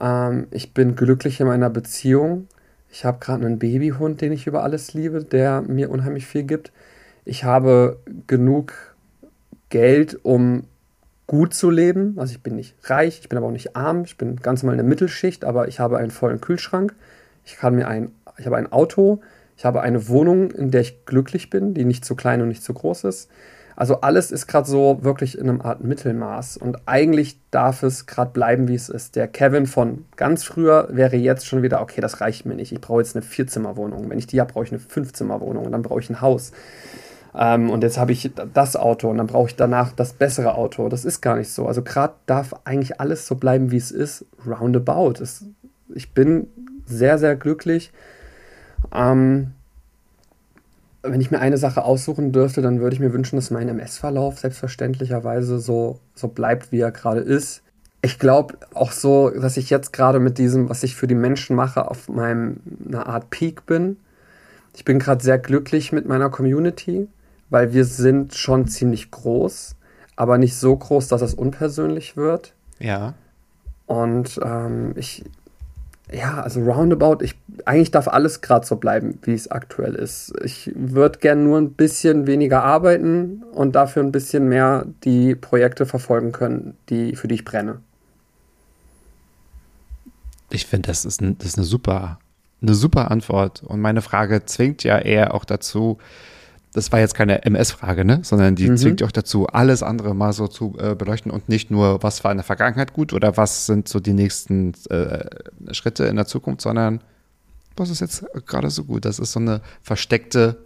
[0.00, 2.48] Ähm, ich bin glücklich in meiner Beziehung.
[2.90, 6.72] Ich habe gerade einen Babyhund, den ich über alles liebe, der mir unheimlich viel gibt.
[7.24, 8.96] Ich habe genug
[9.68, 10.64] Geld, um
[11.26, 12.14] gut zu leben.
[12.18, 14.04] Also ich bin nicht reich, ich bin aber auch nicht arm.
[14.04, 16.94] Ich bin ganz normal in der Mittelschicht, aber ich habe einen vollen Kühlschrank.
[17.44, 19.20] Ich kann mir ein, ich habe ein Auto.
[19.56, 22.62] Ich habe eine Wohnung, in der ich glücklich bin, die nicht zu klein und nicht
[22.62, 23.30] zu groß ist.
[23.74, 26.56] Also alles ist gerade so wirklich in einem Art Mittelmaß.
[26.56, 29.16] Und eigentlich darf es gerade bleiben, wie es ist.
[29.16, 32.72] Der Kevin von ganz früher wäre jetzt schon wieder, okay, das reicht mir nicht.
[32.72, 34.08] Ich brauche jetzt eine Vierzimmerwohnung.
[34.08, 36.52] Wenn ich die habe, brauche ich eine Fünfzimmerwohnung und dann brauche ich ein Haus.
[37.34, 40.88] Ähm, und jetzt habe ich das Auto und dann brauche ich danach das bessere Auto.
[40.88, 41.66] Das ist gar nicht so.
[41.66, 45.20] Also gerade darf eigentlich alles so bleiben, wie es ist, roundabout.
[45.20, 45.44] Es,
[45.94, 46.48] ich bin
[46.86, 47.92] sehr, sehr glücklich.
[48.92, 49.52] Ähm,
[51.02, 54.38] wenn ich mir eine Sache aussuchen dürfte, dann würde ich mir wünschen, dass mein MS-Verlauf
[54.38, 57.62] selbstverständlicherweise so, so bleibt, wie er gerade ist.
[58.02, 61.56] Ich glaube auch so, dass ich jetzt gerade mit diesem, was ich für die Menschen
[61.56, 63.96] mache, auf meinem einer Art Peak bin.
[64.74, 67.08] Ich bin gerade sehr glücklich mit meiner Community,
[67.50, 69.74] weil wir sind schon ziemlich groß,
[70.16, 72.52] aber nicht so groß, dass es unpersönlich wird.
[72.78, 73.14] Ja.
[73.86, 75.24] Und ähm, ich,
[76.12, 77.34] ja, also roundabout, ich,
[77.64, 80.32] eigentlich darf alles gerade so bleiben, wie es aktuell ist.
[80.44, 85.84] Ich würde gern nur ein bisschen weniger arbeiten und dafür ein bisschen mehr die Projekte
[85.84, 87.80] verfolgen können, die, für die ich brenne.
[90.50, 92.20] Ich finde, das, ist das ist eine super,
[92.62, 93.64] eine super Antwort.
[93.64, 95.98] Und meine Frage zwingt ja eher auch dazu,
[96.76, 98.20] das war jetzt keine MS-Frage, ne?
[98.22, 98.76] sondern die mhm.
[98.76, 102.32] zwingt euch dazu, alles andere mal so zu äh, beleuchten und nicht nur, was war
[102.32, 105.24] in der Vergangenheit gut oder was sind so die nächsten äh,
[105.72, 107.00] Schritte in der Zukunft, sondern
[107.78, 109.06] was ist jetzt gerade so gut.
[109.06, 110.58] Das ist so eine versteckte,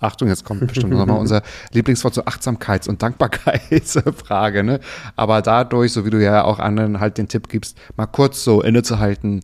[0.00, 1.42] Achtung, jetzt kommt bestimmt nochmal unser
[1.72, 4.64] Lieblingswort, so Achtsamkeits- und Dankbarkeitsfrage.
[4.64, 4.80] Ne?
[5.16, 8.62] Aber dadurch, so wie du ja auch anderen halt den Tipp gibst, mal kurz so
[8.62, 9.42] innezuhalten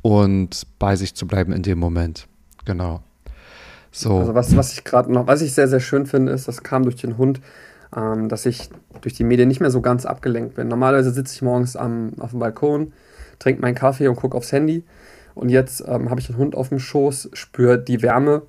[0.00, 2.28] und bei sich zu bleiben in dem Moment.
[2.64, 3.02] Genau.
[3.96, 4.18] So.
[4.18, 6.82] Also was, was ich gerade noch, was ich sehr, sehr schön finde, ist, das kam
[6.82, 7.40] durch den Hund,
[7.96, 8.68] ähm, dass ich
[9.00, 10.68] durch die Medien nicht mehr so ganz abgelenkt bin.
[10.68, 12.92] Normalerweise sitze ich morgens am, auf dem Balkon,
[13.38, 14.84] trinke meinen Kaffee und gucke aufs Handy.
[15.34, 18.42] Und jetzt ähm, habe ich den Hund auf dem Schoß, spüre die Wärme,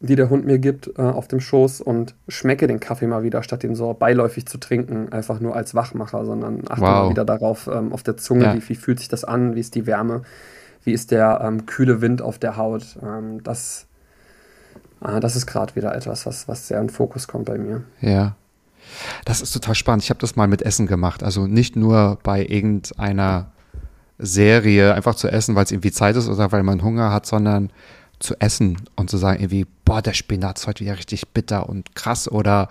[0.00, 3.44] die der Hund mir gibt, äh, auf dem Schoß und schmecke den Kaffee mal wieder,
[3.44, 6.88] statt ihn so beiläufig zu trinken, einfach nur als Wachmacher, sondern achte wow.
[6.88, 8.54] mal wieder darauf, ähm, auf der Zunge, ja.
[8.54, 10.22] wie, wie, fühlt sich das an, wie ist die Wärme,
[10.82, 12.98] wie ist der ähm, kühle Wind auf der Haut.
[13.02, 13.86] Ähm, das
[15.00, 17.82] ah, das ist gerade wieder etwas, was, was sehr in Fokus kommt bei mir.
[18.00, 18.36] Ja.
[19.24, 20.04] Das ist total spannend.
[20.04, 21.22] Ich habe das mal mit Essen gemacht.
[21.22, 23.52] Also nicht nur bei irgendeiner
[24.18, 27.70] Serie einfach zu essen, weil es irgendwie Zeit ist oder weil man Hunger hat, sondern
[28.18, 31.94] zu essen und zu sagen irgendwie, boah, der Spinat ist heute wieder richtig bitter und
[31.94, 32.68] krass oder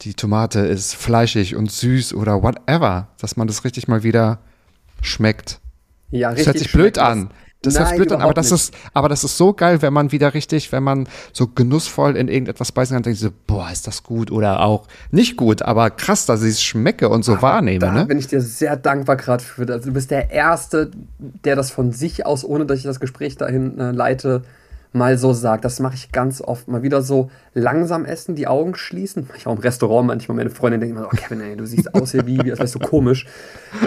[0.00, 4.38] die Tomate ist fleischig und süß oder whatever, dass man das richtig mal wieder
[5.02, 5.60] schmeckt.
[6.10, 6.46] Ja, richtig.
[6.46, 7.30] Das hört sich blöd an.
[7.62, 10.32] Das Nein, blöd an, aber das ist, aber das ist so geil, wenn man wieder
[10.32, 14.30] richtig, wenn man so genussvoll in irgendetwas beißen kann, denkt so, boah, ist das gut
[14.30, 17.80] oder auch nicht gut, aber krass, dass ich es schmecke und so aber wahrnehme.
[17.80, 18.06] Da ne?
[18.06, 19.62] bin ich dir sehr dankbar gerade für.
[19.72, 23.36] Also du bist der Erste, der das von sich aus, ohne dass ich das Gespräch
[23.36, 24.42] dahin äh, leite,
[24.92, 25.64] mal so sagt.
[25.64, 26.68] Das mache ich ganz oft.
[26.68, 29.28] Mal wieder so langsam essen, die Augen schließen.
[29.36, 30.36] Ich auch im Restaurant manchmal.
[30.36, 32.60] Meine Freundin denkt immer so, oh Kevin, ey, du siehst aus hier wie, wie als
[32.60, 33.26] wärst du komisch.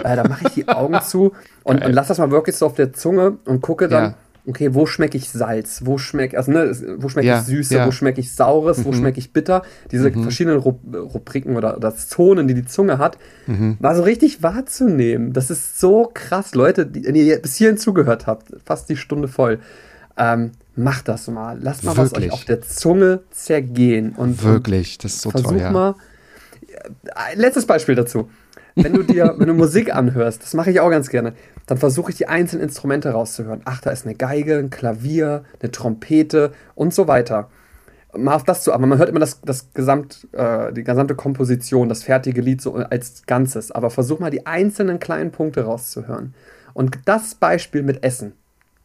[0.04, 1.32] Äh, da mache ich die Augen zu
[1.64, 4.14] und, und lass das mal wirklich so auf der Zunge und gucke dann, ja.
[4.46, 5.82] okay, wo schmecke ich Salz?
[5.84, 7.74] Wo schmecke also, ne, wo schmecke ja, ich Süße?
[7.74, 7.86] Ja.
[7.86, 8.78] Wo schmecke ich Saures?
[8.78, 8.84] Mhm.
[8.84, 9.62] Wo schmecke ich bitter?
[9.90, 10.22] Diese mhm.
[10.22, 13.76] verschiedenen Rubriken oder, oder Zonen, die die Zunge hat, mhm.
[13.80, 15.32] mal so richtig wahrzunehmen.
[15.32, 19.28] Das ist so krass, Leute, die, die ihr bis hierhin zugehört habt, fast die Stunde
[19.28, 19.58] voll.
[20.16, 21.58] Ähm, macht das mal.
[21.60, 22.12] Lasst mal Wirklich?
[22.12, 24.14] was euch auf der Zunge zergehen.
[24.16, 25.58] Und, Wirklich, das ist so versuch toll.
[25.58, 25.94] Versuch mal.
[27.04, 28.28] Äh, letztes Beispiel dazu.
[28.74, 31.34] Wenn du dir, wenn du Musik anhörst, das mache ich auch ganz gerne,
[31.66, 33.60] dann versuche ich die einzelnen Instrumente rauszuhören.
[33.64, 37.50] Ach, da ist eine Geige, ein Klavier, eine Trompete und so weiter.
[38.16, 41.88] Mal auf das zu, aber man hört immer das, das Gesamt, äh, die gesamte Komposition,
[41.88, 43.72] das fertige Lied so als Ganzes.
[43.72, 46.34] Aber versuch mal die einzelnen kleinen Punkte rauszuhören.
[46.74, 48.32] Und das Beispiel mit Essen.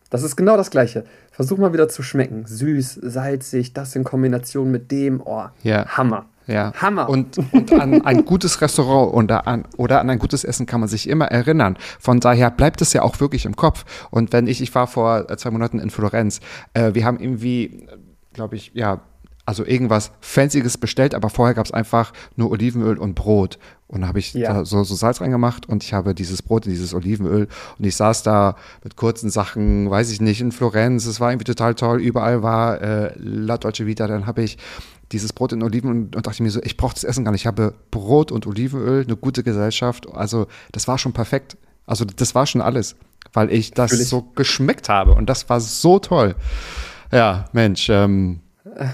[0.10, 1.05] Das ist genau das Gleiche.
[1.32, 2.45] Versuch mal wieder zu schmecken.
[2.45, 5.22] Süß, salzig, das in Kombination mit dem.
[5.24, 5.86] Oh, ja.
[5.86, 6.26] Hammer.
[6.47, 6.72] Ja.
[6.82, 7.10] Hammer.
[7.10, 10.88] Und, und an ein gutes Restaurant oder an, oder an ein gutes Essen kann man
[10.88, 11.78] sich immer erinnern.
[11.99, 13.84] Von daher bleibt es ja auch wirklich im Kopf.
[14.12, 16.39] Und wenn ich, ich war vor zwei Monaten in Florenz,
[16.74, 17.88] äh, wir haben irgendwie,
[18.34, 19.01] glaube ich, ja,
[19.48, 23.58] also irgendwas Fancyes bestellt, aber vorher gab es einfach nur Olivenöl und Brot.
[23.88, 24.52] Und da habe ich ja.
[24.52, 27.48] da so, so, Salz reingemacht und ich habe dieses Brot in dieses Olivenöl
[27.80, 31.45] und ich saß da mit kurzen Sachen, weiß ich nicht, in Florenz, es war irgendwie
[31.45, 34.58] total toll, überall war äh, La Dolce Vita, dann habe ich
[35.14, 37.43] dieses Brot in Oliven und, und dachte mir so, ich brauche das Essen gar nicht,
[37.43, 42.36] ich habe Brot und Olivenöl, eine gute Gesellschaft, also das war schon perfekt, also das
[42.36, 42.98] war schon alles,
[43.32, 44.10] weil ich das Natürlich.
[44.10, 46.36] so geschmeckt habe und das war so toll.
[47.14, 48.41] Ja, Mensch, ähm,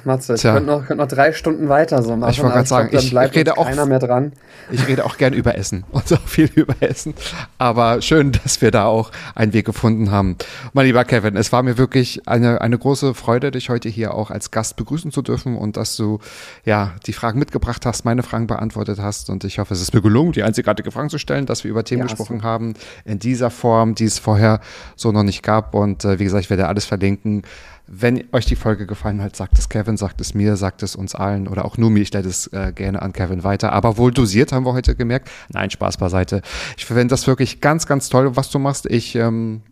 [0.05, 2.31] Matze, ich könnte noch, könnt noch drei Stunden weiter so machen.
[2.31, 4.31] Ich wollte gerade sagen, glaub, ich rede auch, keiner mehr dran.
[4.71, 7.13] Ich rede auch gern über Essen und so viel über Essen.
[7.57, 10.37] Aber schön, dass wir da auch einen Weg gefunden haben.
[10.71, 14.31] Mein lieber Kevin, es war mir wirklich eine, eine große Freude, dich heute hier auch
[14.31, 16.19] als Gast begrüßen zu dürfen und dass du
[16.63, 19.29] ja die Fragen mitgebracht hast, meine Fragen beantwortet hast.
[19.29, 21.83] Und ich hoffe, es ist mir gelungen, die einzigartige Fragen zu stellen, dass wir über
[21.83, 22.45] Themen ja, gesprochen so.
[22.45, 22.73] haben
[23.03, 24.61] in dieser Form, die es vorher
[24.95, 25.75] so noch nicht gab.
[25.75, 27.43] Und äh, wie gesagt, ich werde alles verlinken.
[27.85, 31.15] Wenn euch die Folge gefallen hat, sagt es Kevin, sagt es mir, sagt es uns
[31.15, 32.01] allen oder auch nur mir.
[32.01, 33.73] Ich leite es äh, gerne an Kevin weiter.
[33.73, 35.29] Aber wohl dosiert, haben wir heute gemerkt.
[35.49, 36.41] Nein, Spaß beiseite.
[36.77, 38.85] Ich finde das wirklich ganz, ganz toll, was du machst.
[38.85, 39.63] Ich, ähm,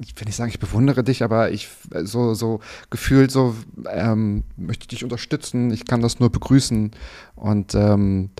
[0.00, 1.68] ich will nicht sagen, ich bewundere dich, aber ich
[2.02, 2.58] so, so
[2.90, 3.54] gefühlt so
[3.88, 5.70] ähm, möchte dich unterstützen.
[5.72, 6.90] Ich kann das nur begrüßen
[7.36, 8.30] und ähm,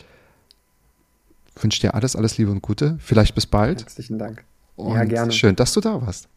[1.56, 2.98] wünsche dir alles, alles Liebe und Gute.
[3.00, 3.82] Vielleicht bis bald.
[3.82, 4.44] Herzlichen Dank.
[4.74, 5.32] Und ja, gerne.
[5.32, 6.28] Schön, dass du da warst.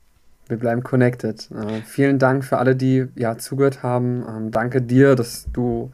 [0.51, 1.49] Wir bleiben connected.
[1.51, 4.25] Äh, vielen Dank für alle, die ja zugehört haben.
[4.27, 5.91] Ähm, danke dir, dass du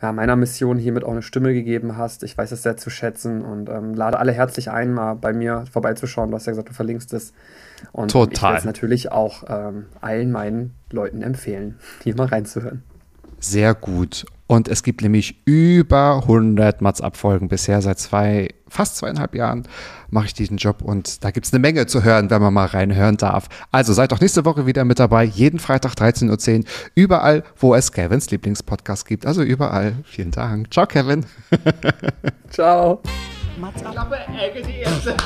[0.00, 2.22] ja, meiner Mission hiermit auch eine Stimme gegeben hast.
[2.22, 5.64] Ich weiß es sehr zu schätzen und ähm, lade alle herzlich ein, mal bei mir
[5.72, 6.30] vorbeizuschauen.
[6.30, 7.32] Du hast ja gesagt, du verlinkst es.
[7.90, 8.32] Und Total.
[8.32, 12.84] ich werde es natürlich auch ähm, allen meinen Leuten empfehlen, hier mal reinzuhören.
[13.40, 14.24] Sehr gut.
[14.48, 19.68] Und es gibt nämlich über 100 Mats-Abfolgen bisher seit zwei fast zweieinhalb Jahren
[20.10, 22.66] mache ich diesen Job und da gibt es eine Menge zu hören, wenn man mal
[22.66, 23.48] reinhören darf.
[23.70, 27.92] Also seid doch nächste Woche wieder mit dabei, jeden Freitag 13.10 Uhr, überall, wo es
[27.92, 29.26] Kevins Lieblingspodcast gibt.
[29.26, 29.96] Also überall.
[30.04, 30.72] Vielen Dank.
[30.72, 31.26] Ciao, Kevin.
[32.50, 33.02] Ciao.
[33.60, 33.92] Mats ab.
[33.92, 35.16] Klappe, Ecke, die erste.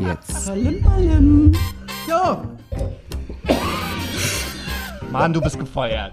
[0.00, 0.46] Jetzt.
[0.46, 1.52] Ballim, ballim.
[2.08, 2.42] So.
[5.12, 6.12] Mann, du bist gefeuert.